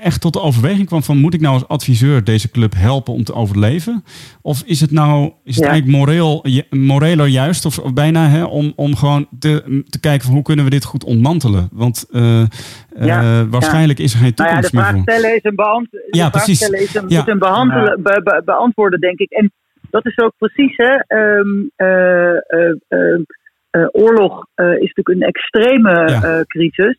echt 0.00 0.20
tot 0.20 0.32
de 0.32 0.40
overweging 0.40 0.86
kwam 0.86 1.02
van... 1.02 1.16
moet 1.16 1.34
ik 1.34 1.40
nou 1.40 1.54
als 1.54 1.68
adviseur 1.68 2.24
deze 2.24 2.50
club 2.50 2.74
helpen 2.76 3.12
om 3.14 3.24
te 3.24 3.34
overleven? 3.34 4.04
Of 4.42 4.62
is 4.66 4.80
het 4.80 4.90
nou 4.90 5.32
is 5.44 5.54
het 5.54 5.64
Ja. 5.64 5.70
eigenlijk 5.70 5.98
moreel, 5.98 6.44
moreler 6.70 7.26
juist, 7.26 7.64
of, 7.64 7.78
of 7.78 7.92
bijna, 7.92 8.28
hè, 8.28 8.44
om, 8.44 8.72
om 8.76 8.96
gewoon 8.96 9.26
te, 9.38 9.82
te 9.88 10.00
kijken 10.00 10.24
van 10.26 10.34
hoe 10.34 10.42
kunnen 10.42 10.64
we 10.64 10.70
dit 10.70 10.84
goed 10.84 11.04
ontmantelen? 11.04 11.68
Want 11.72 12.06
eh, 12.12 12.40
eh, 12.40 13.42
waarschijnlijk 13.50 13.98
is 13.98 14.12
er 14.12 14.18
geen 14.18 14.32
Nou 14.36 14.50
ja, 14.50 14.60
de 14.60 14.68
toekomst 14.68 14.94
meer 15.06 15.20
voor. 15.20 15.30
is 15.34 15.44
een, 15.44 15.54
beant 15.54 15.88
Ja, 16.10 16.30
precies. 16.30 16.60
is 16.68 16.94
een, 16.94 17.04
Ja. 17.08 17.20
is 17.20 17.26
een 17.26 17.38
behandelen, 17.38 18.02
be- 18.02 18.20
be- 18.24 18.42
beantwoorden, 18.44 19.00
denk 19.00 19.18
ik. 19.18 19.30
En 19.30 19.52
dat 19.90 20.06
is 20.06 20.18
ook 20.18 20.32
precies, 20.38 20.76
hè. 20.76 20.92
ehm, 21.06 21.48
eh, 21.76 21.86
eh, 22.28 22.36
eh, 22.58 22.70
eh, 22.88 23.20
oorlog 23.92 24.46
eh, 24.54 24.66
is 24.72 24.92
natuurlijk 24.94 25.08
een 25.08 25.22
extreme 25.22 25.90
Ja. 26.10 26.22
eh, 26.22 26.40
crisis. 26.46 26.98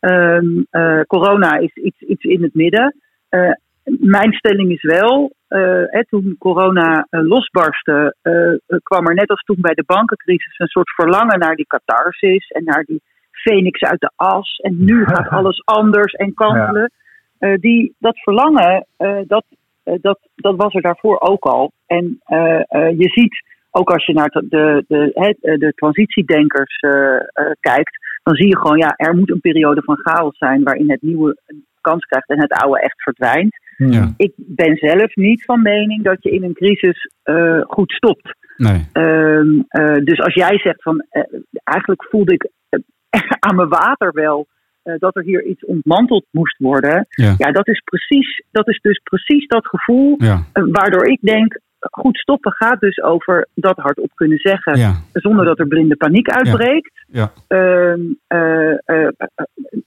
Ehm, 0.00 0.46
eh, 0.70 1.00
corona 1.06 1.56
is 1.58 1.74
iets, 1.74 2.00
iets 2.00 2.24
in 2.24 2.42
het 2.42 2.54
midden. 2.54 2.94
Eh, 3.28 3.50
mijn 3.84 4.32
stelling 4.32 4.70
is 4.70 4.82
wel, 4.82 5.32
eh, 5.48 5.82
hè, 5.86 6.06
toen 6.06 6.36
corona 6.38 7.06
eh, 7.10 7.20
losbarstte, 7.22 8.14
eh, 8.22 8.52
eh, 8.52 8.56
kwam 8.82 9.06
er 9.06 9.14
net 9.14 9.28
als 9.30 9.42
toen 9.42 9.56
bij 9.60 9.74
de 9.74 9.84
bankencrisis 9.86 10.58
een 10.58 10.66
soort 10.66 10.90
verlangen 10.90 11.38
naar 11.38 11.54
die 11.56 11.66
catharsis 11.66 12.48
en 12.48 12.64
naar 12.64 12.84
die 12.86 13.02
phoenix 13.30 13.80
uit 13.80 14.00
de 14.00 14.10
as. 14.16 14.56
En 14.62 14.84
nu 14.84 15.04
gaat 15.04 15.28
alles 15.28 15.62
anders 15.64 16.12
en 16.12 16.34
kantelen. 16.34 16.90
Eh, 17.38 17.54
die, 17.54 17.94
dat 17.98 18.18
verlangen, 18.18 18.86
eh, 18.96 19.18
dat, 19.26 19.44
eh, 19.82 19.94
dat, 20.00 20.18
dat 20.34 20.56
was 20.56 20.74
er 20.74 20.82
daarvoor 20.82 21.20
ook 21.20 21.44
al. 21.44 21.72
En 21.86 22.20
eh, 22.24 22.60
eh, 22.68 22.98
je 22.98 23.08
ziet, 23.08 23.44
ook 23.72 23.90
als 23.90 24.06
je 24.06 24.12
naar 24.12 24.28
de, 24.28 24.46
de, 24.48 24.84
de, 24.88 25.10
hè, 25.14 25.56
de 25.56 25.72
transitiedenkers 25.74 26.78
eh, 26.80 27.14
eh, 27.14 27.20
kijkt, 27.60 27.96
dan 28.22 28.34
zie 28.34 28.46
je 28.48 28.58
gewoon, 28.58 28.78
ja, 28.78 28.94
er 28.96 29.14
moet 29.14 29.30
een 29.30 29.40
periode 29.40 29.82
van 29.82 29.98
chaos 29.98 30.38
zijn 30.38 30.62
waarin 30.62 30.90
het 30.90 31.02
nieuwe 31.02 31.36
kans 31.80 32.04
krijgt 32.04 32.28
en 32.28 32.40
het 32.40 32.52
oude 32.52 32.80
echt 32.80 33.02
verdwijnt. 33.02 33.56
Ja, 33.76 34.12
Ik 34.16 34.32
ben 34.36 34.76
zelf 34.76 35.14
niet 35.14 35.44
van 35.44 35.62
mening 35.62 36.02
dat 36.02 36.22
je 36.22 36.30
in 36.30 36.42
een 36.44 36.54
crisis 36.54 37.10
eh, 37.22 37.60
goed 37.66 37.92
stopt. 37.92 38.34
nee. 38.56 38.88
Ehm, 38.92 39.60
eh, 39.68 40.04
dus 40.04 40.20
als 40.20 40.34
jij 40.34 40.58
zegt 40.58 40.82
van 40.82 41.04
eh, 41.10 41.22
eigenlijk 41.64 42.04
voelde 42.10 42.32
ik 42.32 42.50
eh, 42.68 42.80
aan 43.46 43.56
mijn 43.56 43.68
water 43.68 44.12
wel 44.12 44.46
eh, 44.82 44.94
dat 44.98 45.16
er 45.16 45.22
hier 45.22 45.44
iets 45.44 45.64
ontmanteld 45.64 46.26
moest 46.30 46.58
worden. 46.58 47.06
Ja. 47.08 47.34
Ja, 47.38 47.52
dat 47.52 47.68
is 47.68 47.80
precies, 47.84 48.42
dat 48.50 48.68
is 48.68 48.80
dus 48.80 49.00
precies 49.04 49.46
dat 49.46 49.66
gevoel 49.66 50.14
Ja, 50.18 50.42
eh, 50.52 50.64
waardoor 50.66 51.06
ik 51.06 51.18
denk. 51.20 51.60
Goed 51.90 52.18
stoppen 52.18 52.52
gaat 52.52 52.80
dus 52.80 53.02
over 53.02 53.48
dat 53.54 53.76
hardop 53.76 54.10
kunnen 54.14 54.38
zeggen. 54.38 54.76
ja, 54.76 54.94
Zonder 55.12 55.44
dat 55.44 55.58
er 55.58 55.66
blinde 55.66 55.96
paniek 55.96 56.30
uitbreekt. 56.30 57.04
ja. 57.06 57.32
Ehm, 57.48 58.00
eh, 58.26 58.72
eh, 58.84 59.08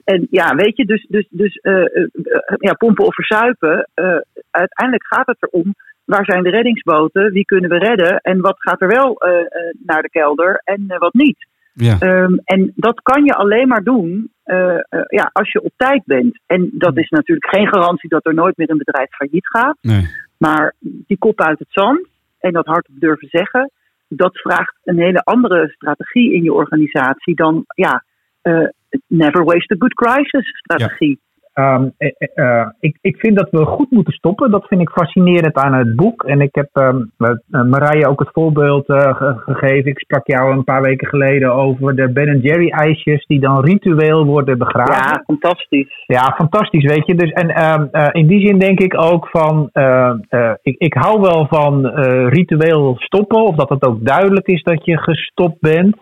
en 0.03 0.27
ja, 0.29 0.55
weet 0.55 0.77
je, 0.77 0.85
dus, 0.85 1.05
dus, 1.09 1.27
dus 1.29 1.55
eh, 1.55 2.05
ja, 2.57 2.73
pompen 2.73 3.05
of 3.05 3.15
verzuipen. 3.15 3.89
uiteindelijk 4.51 5.07
gaat 5.07 5.27
het 5.27 5.37
erom. 5.39 5.75
Waar 6.05 6.25
zijn 6.25 6.43
de 6.43 6.49
reddingsboten? 6.49 7.31
Wie 7.31 7.45
kunnen 7.45 7.69
we 7.69 7.77
redden? 7.77 8.19
En 8.19 8.41
wat 8.41 8.55
gaat 8.57 8.81
er 8.81 8.87
wel 8.87 9.17
naar 9.85 10.01
de 10.01 10.09
kelder 10.09 10.61
en 10.63 10.85
wat 10.87 11.13
niet? 11.13 11.47
Ja. 11.75 11.99
Ehm, 11.99 12.33
en 12.43 12.71
dat 12.75 13.01
kan 13.01 13.23
je 13.23 13.33
alleen 13.33 13.67
maar 13.67 13.83
doen 13.83 14.31
eh, 14.43 14.75
eh, 14.75 15.01
ja, 15.07 15.29
als 15.33 15.51
je 15.51 15.63
op 15.63 15.73
tijd 15.77 16.01
bent. 16.05 16.39
En 16.45 16.69
dat 16.73 16.97
is 16.97 17.09
natuurlijk 17.09 17.55
geen 17.55 17.67
garantie 17.67 18.09
dat 18.09 18.25
er 18.25 18.33
nooit 18.33 18.57
meer 18.57 18.69
een 18.69 18.77
bedrijf 18.77 19.09
failliet 19.09 19.47
gaat. 19.47 19.77
Nee. 19.81 20.09
Maar 20.37 20.75
die 20.79 21.17
kop 21.17 21.41
uit 21.41 21.59
het 21.59 21.67
zand 21.71 22.07
en 22.39 22.51
dat 22.51 22.65
hardop 22.65 22.99
durven 22.99 23.27
zeggen, 23.27 23.71
dat 24.07 24.37
vraagt 24.37 24.77
een 24.83 24.99
hele 24.99 25.23
andere 25.23 25.69
strategie 25.69 26.33
in 26.33 26.43
je 26.43 26.53
organisatie 26.53 27.35
dan 27.35 27.63
ja, 27.67 28.03
eh, 28.41 28.67
never 29.07 29.43
waste 29.43 29.73
a 29.73 29.77
good 29.79 29.93
crisis 29.93 30.57
strategie. 30.57 31.19
Ehm, 31.55 31.89
eh, 31.97 32.09
eh, 32.17 32.59
eh, 32.61 32.67
ik, 32.79 32.97
ik 33.01 33.17
vind 33.17 33.37
dat 33.37 33.49
we 33.51 33.65
goed 33.65 33.91
moeten 33.91 34.13
stoppen. 34.13 34.51
Dat 34.51 34.67
vind 34.67 34.81
ik 34.81 34.89
fascinerend 34.89 35.55
aan 35.55 35.73
het 35.73 35.95
boek. 35.95 36.23
En 36.23 36.41
ik 36.41 36.55
heb 36.55 36.69
eh, 36.73 36.93
Marije 37.47 38.07
ook 38.07 38.19
het 38.19 38.29
voorbeeld 38.31 38.83
ge- 38.85 39.35
gegeven. 39.45 39.91
Ik 39.91 39.99
sprak 39.99 40.27
jou 40.27 40.51
een 40.51 40.63
paar 40.63 40.81
weken 40.81 41.07
geleden 41.07 41.53
over 41.53 41.95
de 41.95 42.11
Ben 42.11 42.39
Jerry 42.39 42.69
ijsjes 42.69 43.25
die 43.25 43.39
dan 43.39 43.63
ritueel 43.65 44.25
worden 44.25 44.57
begraven. 44.57 44.93
Ja, 44.93 45.23
fantastisch. 45.25 46.03
Ja, 46.05 46.33
fantastisch, 46.37 46.83
weet 46.83 47.05
je. 47.05 47.15
Dus, 47.15 47.31
en 47.31 47.49
ehm, 47.49 47.85
eh, 47.91 48.07
in 48.11 48.27
die 48.27 48.47
zin 48.47 48.59
denk 48.59 48.79
ik 48.79 49.01
ook 49.01 49.27
van, 49.29 49.69
ik, 50.61 50.75
ik 50.77 50.93
hou 50.93 51.21
wel 51.21 51.47
van 51.49 51.85
ritueel 52.29 52.95
stoppen, 52.97 53.43
of 53.43 53.55
dat 53.55 53.69
het 53.69 53.85
ook 53.87 54.05
duidelijk 54.05 54.47
is 54.47 54.63
dat 54.63 54.85
je 54.85 54.97
gestopt 54.97 55.59
bent. 55.59 55.95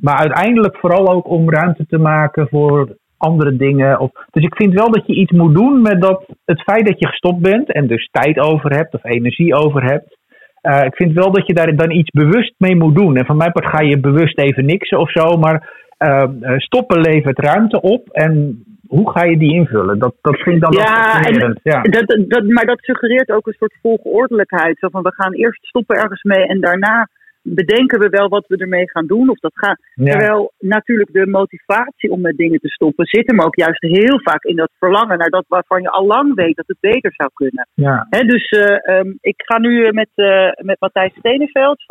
Maar 0.00 0.16
uiteindelijk 0.18 0.76
vooral 0.76 1.08
ook 1.12 1.28
om 1.28 1.50
ruimte 1.50 1.86
te 1.86 1.98
maken 1.98 2.48
voor 2.48 2.96
andere 3.18 3.56
dingen. 3.56 4.00
Of, 4.00 4.10
dus 4.30 4.44
ik 4.44 4.56
vind 4.56 4.74
wel 4.74 4.90
dat 4.90 5.06
je 5.06 5.14
iets 5.14 5.32
moet 5.32 5.54
doen 5.54 5.82
met 5.82 6.00
dat, 6.00 6.24
het 6.44 6.62
feit 6.62 6.86
dat 6.86 6.98
je 6.98 7.06
gestopt 7.06 7.40
bent 7.40 7.72
en 7.72 7.86
dus 7.86 8.08
tijd 8.12 8.38
over 8.38 8.76
hebt 8.76 8.94
of 8.94 9.04
energie 9.04 9.54
over 9.54 9.84
hebt. 9.84 10.16
Eh, 10.60 10.84
ik 10.84 10.94
vind 10.96 11.12
wel 11.12 11.30
dat 11.32 11.46
je 11.46 11.54
daar 11.54 11.76
dan 11.76 11.90
iets 11.90 12.10
bewust 12.10 12.54
mee 12.58 12.76
moet 12.76 12.94
doen. 12.94 13.16
En 13.16 13.26
van 13.26 13.36
mijn 13.36 13.52
part 13.52 13.66
ga 13.66 13.80
je 13.82 14.00
bewust 14.00 14.38
even 14.38 14.64
niksen 14.64 14.98
of 14.98 15.10
zo, 15.10 15.36
maar 15.36 15.84
eh, 15.98 16.22
eh, 16.22 16.58
stoppen 16.58 17.00
levert 17.00 17.38
ruimte 17.38 17.80
op. 17.80 18.08
En 18.08 18.64
hoe 18.86 19.10
ga 19.10 19.24
je 19.24 19.38
die 19.38 19.54
invullen? 19.54 19.98
Dat, 19.98 20.14
dat 20.20 20.36
vind 20.36 20.56
ik 20.56 20.62
dan 20.62 20.72
Ja. 20.72 21.20
Ja. 21.62 21.82
Dat, 21.82 22.18
dat, 22.28 22.44
maar 22.44 22.66
dat 22.66 22.78
suggereert 22.80 23.30
ook 23.30 23.46
een 23.46 23.56
soort 23.58 23.74
volgordelijkheid. 23.82 24.78
Zo 24.78 24.88
van 24.88 25.02
we 25.02 25.12
gaan 25.12 25.32
eerst 25.32 25.66
stoppen 25.66 25.96
ergens 25.96 26.22
mee 26.22 26.46
en 26.46 26.60
daarna 26.60 27.08
bedenken 27.54 27.98
we 27.98 28.08
wel 28.08 28.28
wat 28.28 28.46
we 28.46 28.56
ermee 28.56 28.90
gaan 28.90 29.06
doen. 29.06 29.28
Of 29.28 29.38
dat 29.38 29.52
gaat. 29.54 29.78
Ja. 29.94 30.10
Terwijl 30.10 30.52
natuurlijk 30.58 31.12
de 31.12 31.26
motivatie 31.26 32.10
om 32.10 32.20
met 32.20 32.36
dingen 32.36 32.60
te 32.60 32.68
stoppen 32.68 33.06
zit 33.06 33.26
hem 33.26 33.40
ook 33.40 33.56
juist 33.56 33.82
heel 33.82 34.20
vaak 34.22 34.42
in 34.44 34.56
dat 34.56 34.70
verlangen 34.78 35.18
naar 35.18 35.30
dat 35.30 35.44
waarvan 35.48 35.82
je 35.82 35.90
al 35.90 36.06
lang 36.06 36.34
weet 36.34 36.56
dat 36.56 36.66
het 36.66 36.80
beter 36.80 37.12
zou 37.14 37.30
kunnen. 37.34 37.68
Ja. 37.74 38.06
Dus 38.10 38.48
eh, 38.48 38.98
ehm, 38.98 39.12
ik 39.20 39.34
ga 39.36 39.58
nu 39.58 39.84
eh, 39.84 39.92
met, 39.92 40.10
eh, 40.14 40.64
met 40.64 40.80
Matthijs 40.80 41.12
Steneveld. 41.18 41.84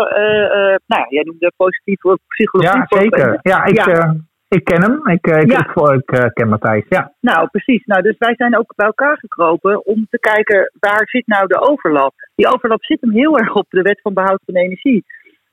nou 0.85 1.05
jij 1.09 1.23
noemde 1.23 1.51
positieve 1.57 2.17
psychologie. 2.27 2.79
ja, 2.79 2.85
zeker. 2.87 3.39
Ja, 3.41 3.65
ik, 3.65 3.85
Ja. 3.85 4.15
ik 4.47 4.63
ken 4.63 4.81
hem. 4.81 5.07
Ik, 5.07 5.27
ik, 5.27 5.51
Ja. 5.51 5.93
ik, 5.93 6.11
ik, 6.11 6.33
ken 6.33 6.49
Matthijs. 6.49 6.85
Ja. 6.89 7.13
Nou, 7.19 7.47
precies. 7.47 7.85
Nou, 7.85 8.01
dus 8.01 8.15
wij 8.17 8.35
zijn 8.35 8.57
ook 8.57 8.73
bij 8.75 8.85
elkaar 8.87 9.17
gekropen 9.17 9.85
om 9.85 10.07
te 10.09 10.19
kijken 10.19 10.71
waar 10.79 11.07
zit 11.07 11.27
nou 11.27 11.47
de 11.47 11.59
overlap. 11.69 12.13
Die 12.35 12.47
overlap 12.47 12.83
zit 12.83 13.01
hem 13.01 13.11
heel 13.11 13.37
erg 13.37 13.53
op 13.55 13.65
de 13.69 13.81
wet 13.81 14.01
van 14.01 14.13
behoud 14.13 14.41
van 14.45 14.55
energie. 14.55 15.05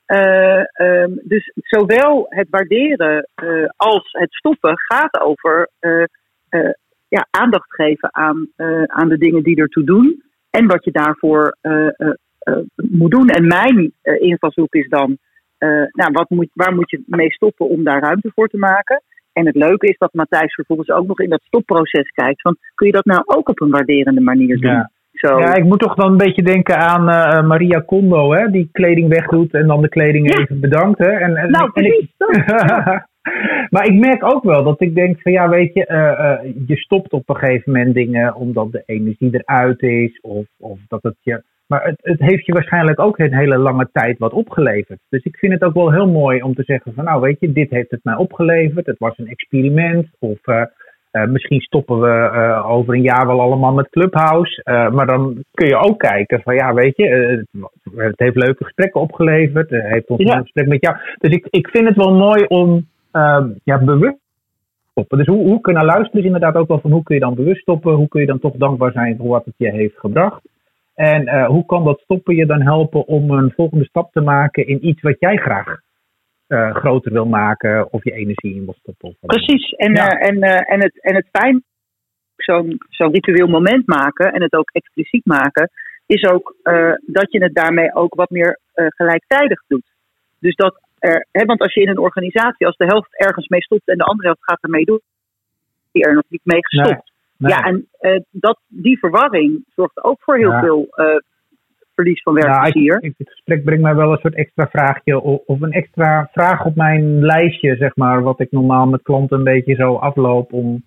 Eh, 0.05 0.63
ehm, 0.73 1.11
dus 1.23 1.51
zowel 1.55 2.25
het 2.29 2.47
waarderen 2.49 3.27
eh, 3.35 3.69
als 3.75 4.09
het 4.11 4.33
stoppen 4.33 4.73
gaat 4.75 5.19
over 5.19 5.69
eh, 5.79 6.03
ja, 7.07 7.27
aandacht 7.31 7.73
geven 7.73 8.13
aan, 8.13 8.47
aan 8.85 9.09
de 9.09 9.17
dingen 9.17 9.43
die 9.43 9.57
ertoe 9.57 9.83
doen. 9.83 10.23
En 10.49 10.67
wat 10.67 10.83
je 10.83 10.91
daarvoor 10.91 11.57
moet 12.75 13.11
doen. 13.11 13.29
En 13.29 13.47
mijn 13.47 13.93
invalshoek 14.01 14.73
is 14.73 14.89
dan, 14.89 15.17
nou, 15.91 16.11
wat 16.11 16.29
moet, 16.29 16.49
waar 16.53 16.75
moet 16.75 16.89
je 16.89 17.03
mee 17.05 17.31
stoppen 17.31 17.69
om 17.69 17.83
daar 17.83 18.01
ruimte 18.01 18.31
voor 18.35 18.47
te 18.47 18.57
maken? 18.57 19.01
En 19.33 19.45
het 19.45 19.55
leuke 19.55 19.87
is 19.87 19.97
dat 19.97 20.13
Matthijs 20.13 20.53
vervolgens 20.53 20.89
ook 20.89 21.07
nog 21.07 21.19
in 21.19 21.29
dat 21.29 21.41
stopproces 21.43 22.09
kijkt. 22.09 22.41
Van, 22.41 22.57
kun 22.75 22.87
je 22.87 22.93
dat 22.93 23.05
nou 23.05 23.21
ook 23.25 23.49
op 23.49 23.61
een 23.61 23.69
waarderende 23.69 24.21
manier 24.21 24.59
doen? 24.59 24.71
Ja. 24.71 24.91
Zo. 25.27 25.39
ja, 25.39 25.53
ik 25.55 25.63
moet 25.63 25.79
toch 25.79 25.95
dan 25.95 26.11
een 26.11 26.17
beetje 26.17 26.43
denken 26.43 26.77
aan 26.77 27.09
eh, 27.09 27.47
Maria 27.47 27.79
Kondo, 27.79 28.33
hè, 28.33 28.49
die 28.51 28.69
kleding 28.71 29.09
wegdoet 29.09 29.53
en 29.53 29.67
dan 29.67 29.81
de 29.81 29.89
kleding 29.89 30.33
Ja. 30.33 30.41
even 30.41 30.59
bedankt. 30.59 30.99
Hè. 30.99 31.09
En, 31.11 31.35
en, 31.35 31.51
nou, 31.51 31.69
en 31.73 31.83
ik- 31.85 32.11
precies. 32.17 33.01
maar 33.73 33.85
ik 33.85 33.99
merk 33.99 34.23
ook 34.23 34.43
wel 34.43 34.63
dat 34.63 34.81
ik 34.81 34.95
denk 34.95 35.21
van 35.21 35.31
ja, 35.31 35.49
weet 35.49 35.73
je, 35.73 35.85
eh, 35.85 36.31
eh, 36.31 36.39
je 36.67 36.75
stopt 36.75 37.11
op 37.11 37.29
een 37.29 37.35
gegeven 37.35 37.71
moment 37.71 37.93
dingen 37.95 38.35
omdat 38.35 38.71
de 38.71 38.83
energie 38.85 39.29
eruit 39.31 39.81
is. 39.81 40.19
Of, 40.21 40.45
of 40.59 40.79
dat 40.87 41.03
het 41.03 41.15
je. 41.21 41.43
Maar 41.67 41.83
het, 41.83 41.99
het 42.01 42.19
heeft 42.19 42.45
je 42.45 42.53
waarschijnlijk 42.53 42.99
ook 42.99 43.19
een 43.19 43.35
hele 43.35 43.57
lange 43.57 43.89
tijd 43.91 44.17
wat 44.17 44.33
opgeleverd. 44.33 44.99
Dus 45.09 45.23
ik 45.23 45.37
vind 45.37 45.53
het 45.53 45.63
ook 45.63 45.73
wel 45.73 45.91
heel 45.91 46.07
mooi 46.11 46.41
om 46.41 46.53
te 46.55 46.63
zeggen 46.63 46.93
van 46.93 47.03
nou 47.03 47.21
weet 47.21 47.39
je, 47.39 47.51
dit 47.51 47.69
heeft 47.69 47.91
het 47.91 48.03
mij 48.03 48.15
opgeleverd. 48.15 48.85
Het 48.85 48.99
was 48.99 49.17
een 49.17 49.27
experiment. 49.27 50.07
Of 50.19 50.39
eh, 51.13 51.27
misschien 51.27 51.61
stoppen 51.61 51.99
we 51.99 52.09
eh, 52.09 52.69
over 52.69 52.93
een 52.93 53.01
jaar 53.01 53.27
wel 53.27 53.41
allemaal 53.41 53.73
met 53.73 53.89
Clubhouse. 53.89 54.63
Eh, 54.63 54.89
maar 54.91 55.05
dan 55.05 55.43
kun 55.51 55.67
je 55.67 55.77
ook 55.77 55.99
kijken 55.99 56.41
van 56.41 56.55
ja, 56.55 56.73
weet 56.73 56.95
je, 56.97 57.07
het, 57.95 58.19
heeft 58.19 58.35
leuke 58.35 58.63
gesprekken 58.63 59.01
opgeleverd. 59.01 59.69
Het 59.69 59.83
heeft 59.83 60.07
ons 60.07 60.23
Ja. 60.23 60.35
een 60.35 60.41
gesprek 60.41 60.67
met 60.67 60.81
jou. 60.81 60.97
Dus 61.17 61.31
ik, 61.31 61.47
ik 61.49 61.67
vind 61.67 61.87
het 61.87 61.95
wel 61.95 62.13
mooi 62.13 62.43
om 62.43 62.87
ehm, 63.11 63.49
ja, 63.63 63.83
bewust 63.83 64.17
te 64.17 64.87
stoppen. 64.91 65.17
Dus 65.17 65.27
hoe, 65.27 65.43
hoe 65.47 65.61
kunnen 65.61 65.85
luisteren 65.85 66.19
is 66.19 66.25
inderdaad 66.25 66.55
ook 66.55 66.67
wel 66.67 66.79
van 66.79 66.91
hoe 66.91 67.03
kun 67.03 67.15
je 67.15 67.21
dan 67.21 67.35
bewust 67.35 67.61
stoppen? 67.61 67.93
Hoe 67.93 68.07
kun 68.07 68.21
je 68.21 68.27
dan 68.27 68.39
toch 68.39 68.55
dankbaar 68.55 68.91
zijn 68.91 69.17
voor 69.17 69.27
wat 69.27 69.45
het 69.45 69.55
je 69.57 69.71
heeft 69.71 69.99
gebracht? 69.99 70.41
En 70.95 71.45
hoe 71.45 71.65
kan 71.65 71.83
dat 71.83 71.99
stoppen 71.99 72.35
je 72.35 72.45
dan 72.45 72.61
helpen 72.61 73.07
om 73.07 73.31
een 73.31 73.53
volgende 73.55 73.85
stap 73.85 74.11
te 74.11 74.21
maken 74.21 74.67
in 74.67 74.87
iets 74.87 75.01
wat 75.01 75.19
jij 75.19 75.35
graag 75.37 75.79
eh, 76.47 76.75
groter 76.75 77.11
wil 77.11 77.25
maken 77.25 77.91
of 77.93 78.03
je 78.03 78.11
energie 78.11 78.55
in 78.55 78.65
wil 78.65 78.75
stoppen? 78.79 79.15
Precies. 79.21 79.71
En, 79.71 79.93
Ja. 79.93 80.09
eh, 80.09 80.27
en, 80.29 80.41
eh, 80.41 80.73
en, 80.73 80.81
het, 80.81 81.01
en 81.01 81.15
het 81.15 81.27
fijn 81.31 81.63
zo'n 82.35 82.77
zo'n 82.89 83.11
ritueel 83.11 83.47
moment 83.47 83.87
maken 83.87 84.33
en 84.33 84.41
het 84.41 84.53
ook 84.53 84.69
expliciet 84.71 85.25
maken, 85.25 85.69
is 86.05 86.23
ook 86.23 86.55
dat 87.05 87.31
je 87.31 87.43
het 87.43 87.55
daarmee 87.55 87.95
ook 87.95 88.15
wat 88.15 88.29
meer 88.29 88.59
gelijktijdig 88.73 89.63
doet. 89.67 89.91
Dus 90.39 90.55
dat 90.55 90.81
er, 90.99 91.27
hè, 91.31 91.45
want 91.45 91.59
als 91.61 91.73
je 91.73 91.81
in 91.81 91.89
een 91.89 91.97
organisatie, 91.97 92.65
als 92.65 92.77
de 92.77 92.85
helft 92.85 93.19
ergens 93.19 93.47
mee 93.47 93.61
stopt 93.61 93.87
en 93.87 93.97
de 93.97 94.03
andere 94.03 94.27
helft 94.27 94.43
gaat 94.43 94.63
ermee 94.63 94.85
doen, 94.85 95.01
die 95.91 96.03
er 96.03 96.13
nog 96.13 96.23
niet 96.27 96.41
mee 96.43 96.65
gestopt. 96.65 97.11
Nee. 97.37 97.51
Ja, 97.51 97.63
en 97.63 97.87
dat, 98.31 98.59
die 98.67 98.99
verwarring 98.99 99.63
zorgt 99.75 100.03
ook 100.03 100.21
voor 100.21 100.37
heel 100.37 100.51
Ja. 100.51 100.59
veel 100.59 100.87
verlies 101.95 102.21
van 102.21 102.35
Ja, 102.35 102.41
werkplezier. 102.41 102.97
ik- 103.01 103.13
het 103.17 103.29
gesprek 103.29 103.63
brengt 103.63 103.83
mij 103.83 103.95
wel 103.95 104.11
een 104.11 104.17
soort 104.17 104.35
extra 104.35 104.67
vraagje 104.67 105.21
of 105.21 105.61
een 105.61 105.71
extra 105.71 106.29
vraag 106.31 106.65
op 106.65 106.75
mijn 106.75 107.25
lijstje, 107.25 107.75
zeg 107.75 107.95
maar, 107.95 108.21
wat 108.23 108.39
ik 108.39 108.51
normaal 108.51 108.85
met 108.87 109.01
klanten 109.01 109.37
een 109.37 109.43
beetje 109.43 109.75
zo 109.75 109.95
afloop 109.95 110.53
om, 110.53 110.83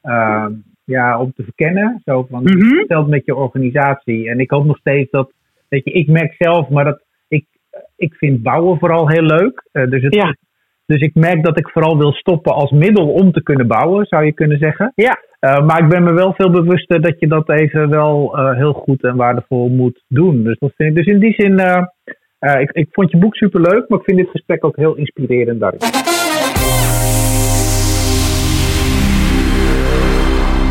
eh, 0.00 0.46
ja, 0.84 1.20
om 1.20 1.32
te 1.32 1.42
verkennen. 1.42 2.00
Zo 2.04 2.26
van, 2.30 2.42
Mhm. 2.42 2.84
stel 2.84 3.00
het 3.00 3.08
met 3.10 3.24
je 3.24 3.34
organisatie. 3.34 4.28
En 4.30 4.40
ik 4.40 4.50
hoop 4.50 4.64
nog 4.64 4.78
steeds 4.78 5.10
dat, 5.10 5.32
weet 5.68 5.84
je, 5.84 5.90
ik 5.92 6.08
merk 6.08 6.34
zelf, 6.38 6.68
maar 6.68 6.84
dat 6.84 7.02
ik, 7.28 7.46
ik 7.96 8.14
vind 8.14 8.42
bouwen 8.42 8.78
vooral 8.78 9.08
heel 9.08 9.22
leuk. 9.22 9.68
Eh, 9.72 9.86
dus, 9.90 10.02
het, 10.02 10.14
Ja. 10.14 10.34
Dus 10.86 11.00
ik 11.00 11.14
merk 11.14 11.44
dat 11.44 11.58
ik 11.58 11.68
vooral 11.68 11.98
wil 11.98 12.12
stoppen 12.12 12.54
als 12.54 12.70
middel 12.70 13.12
om 13.12 13.32
te 13.32 13.42
kunnen 13.42 13.66
bouwen, 13.66 14.06
zou 14.06 14.24
je 14.24 14.32
kunnen 14.32 14.58
zeggen. 14.58 14.92
Ja. 14.94 15.18
Eh, 15.38 15.66
maar 15.66 15.82
ik 15.82 15.88
ben 15.88 16.02
me 16.02 16.12
wel 16.12 16.32
veel 16.32 16.50
bewuster 16.50 17.00
dat 17.00 17.14
je 17.18 17.28
dat 17.28 17.50
even 17.50 17.88
wel 17.88 18.38
eh, 18.38 18.56
heel 18.56 18.72
goed 18.72 19.02
en 19.02 19.16
waardevol 19.16 19.68
moet 19.68 20.02
doen. 20.08 20.42
Dus, 20.42 20.58
dat 20.58 20.72
vind 20.76 20.88
ik, 20.88 20.94
dus 20.94 21.14
in 21.14 21.20
die 21.20 21.34
zin, 21.36 21.58
eh, 21.58 22.60
ik, 22.60 22.70
ik 22.70 22.88
vond 22.90 23.10
je 23.10 23.16
boek 23.16 23.34
superleuk, 23.34 23.88
maar 23.88 23.98
ik 23.98 24.04
vind 24.04 24.18
dit 24.18 24.30
gesprek 24.30 24.64
ook 24.64 24.76
heel 24.76 24.94
inspirerend 24.94 25.60
daarin. 25.60 25.80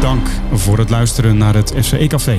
Dank 0.02 0.28
voor 0.52 0.78
het 0.78 0.90
luisteren 0.90 1.38
naar 1.38 1.54
het 1.54 1.74
FCE 1.86 2.08
Café. 2.08 2.38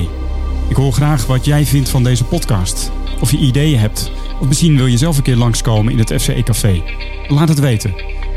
Ik 0.69 0.75
hoor 0.75 0.91
graag 0.91 1.27
wat 1.27 1.45
jij 1.45 1.63
vindt 1.63 1.89
van 1.89 2.03
deze 2.03 2.25
podcast. 2.25 3.02
Of 3.21 3.31
je 3.31 3.37
ideeën 3.37 3.79
hebt. 3.79 4.11
Of 4.39 4.47
misschien 4.47 4.75
wil 4.75 4.85
je 4.85 4.97
zelf 4.97 5.17
een 5.17 5.23
keer 5.23 5.35
langskomen 5.35 5.91
in 5.91 5.99
het 5.99 6.13
FCE 6.21 6.43
Café. 6.43 6.83
Laat 7.27 7.49
het 7.49 7.59
weten. 7.59 7.93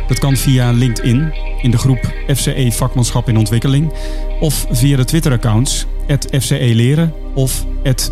Dat 0.08 0.18
kan 0.18 0.36
via 0.36 0.70
LinkedIn 0.70 1.32
in 1.62 1.70
de 1.70 1.78
groep 1.78 2.12
FCE 2.34 2.68
Vakmanschap 2.72 3.28
in 3.28 3.38
Ontwikkeling. 3.38 3.92
Of 4.40 4.66
via 4.70 4.96
de 4.96 5.04
Twitter-accounts 5.04 5.86
FCE 6.40 6.70
Leren 6.74 7.12
of 7.34 7.64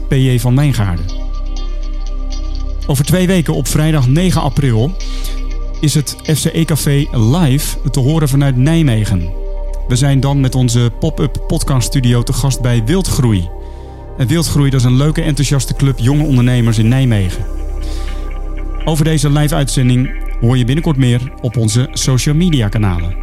PJ 0.09 0.39
van 0.39 0.57
Wijngaarden. 0.57 1.05
Over 2.87 3.05
twee 3.05 3.27
weken 3.27 3.55
op 3.55 3.69
vrijdag 3.69 4.09
9 4.09 4.41
april 4.41 4.97
is 5.81 5.95
het 5.95 6.17
FCE 6.23 6.65
Café 6.65 7.07
live 7.13 7.91
te 7.91 8.01
horen 8.01 8.29
vanuit 8.29 8.57
Nijmegen. 8.57 9.31
We 9.89 9.97
zijn 9.97 10.21
dan 10.21 10.41
met 10.41 10.55
onze 10.55 10.91
pop-up 11.01 11.45
podcast 11.47 11.87
studio 11.87 12.23
te 12.23 12.33
gast 12.33 12.61
bij 12.61 12.85
Wildgroei. 12.85 13.49
En 14.19 14.27
Wildgroei 14.27 14.71
is 14.71 14.85
een 14.85 14.97
leuke 14.97 15.23
enthousiaste 15.23 15.75
club 15.75 15.99
jonge 15.99 16.25
ondernemers 16.25 16.79
in 16.79 16.89
Nijmegen. 16.89 17.45
Over 18.85 19.05
deze 19.05 19.31
live 19.31 19.55
uitzending 19.55 20.23
hoor 20.41 20.59
je 20.59 20.65
binnenkort 20.65 20.97
meer 20.97 21.21
op 21.41 21.57
onze 21.57 21.89
social 21.93 22.35
media 22.35 22.69
kanalen. 22.69 23.17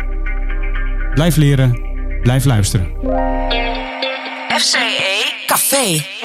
Blijf 1.14 1.36
leren, 1.36 1.82
blijf 2.22 2.46
luisteren. 2.46 2.88
FCE 4.58 5.34
Café. 5.46 6.21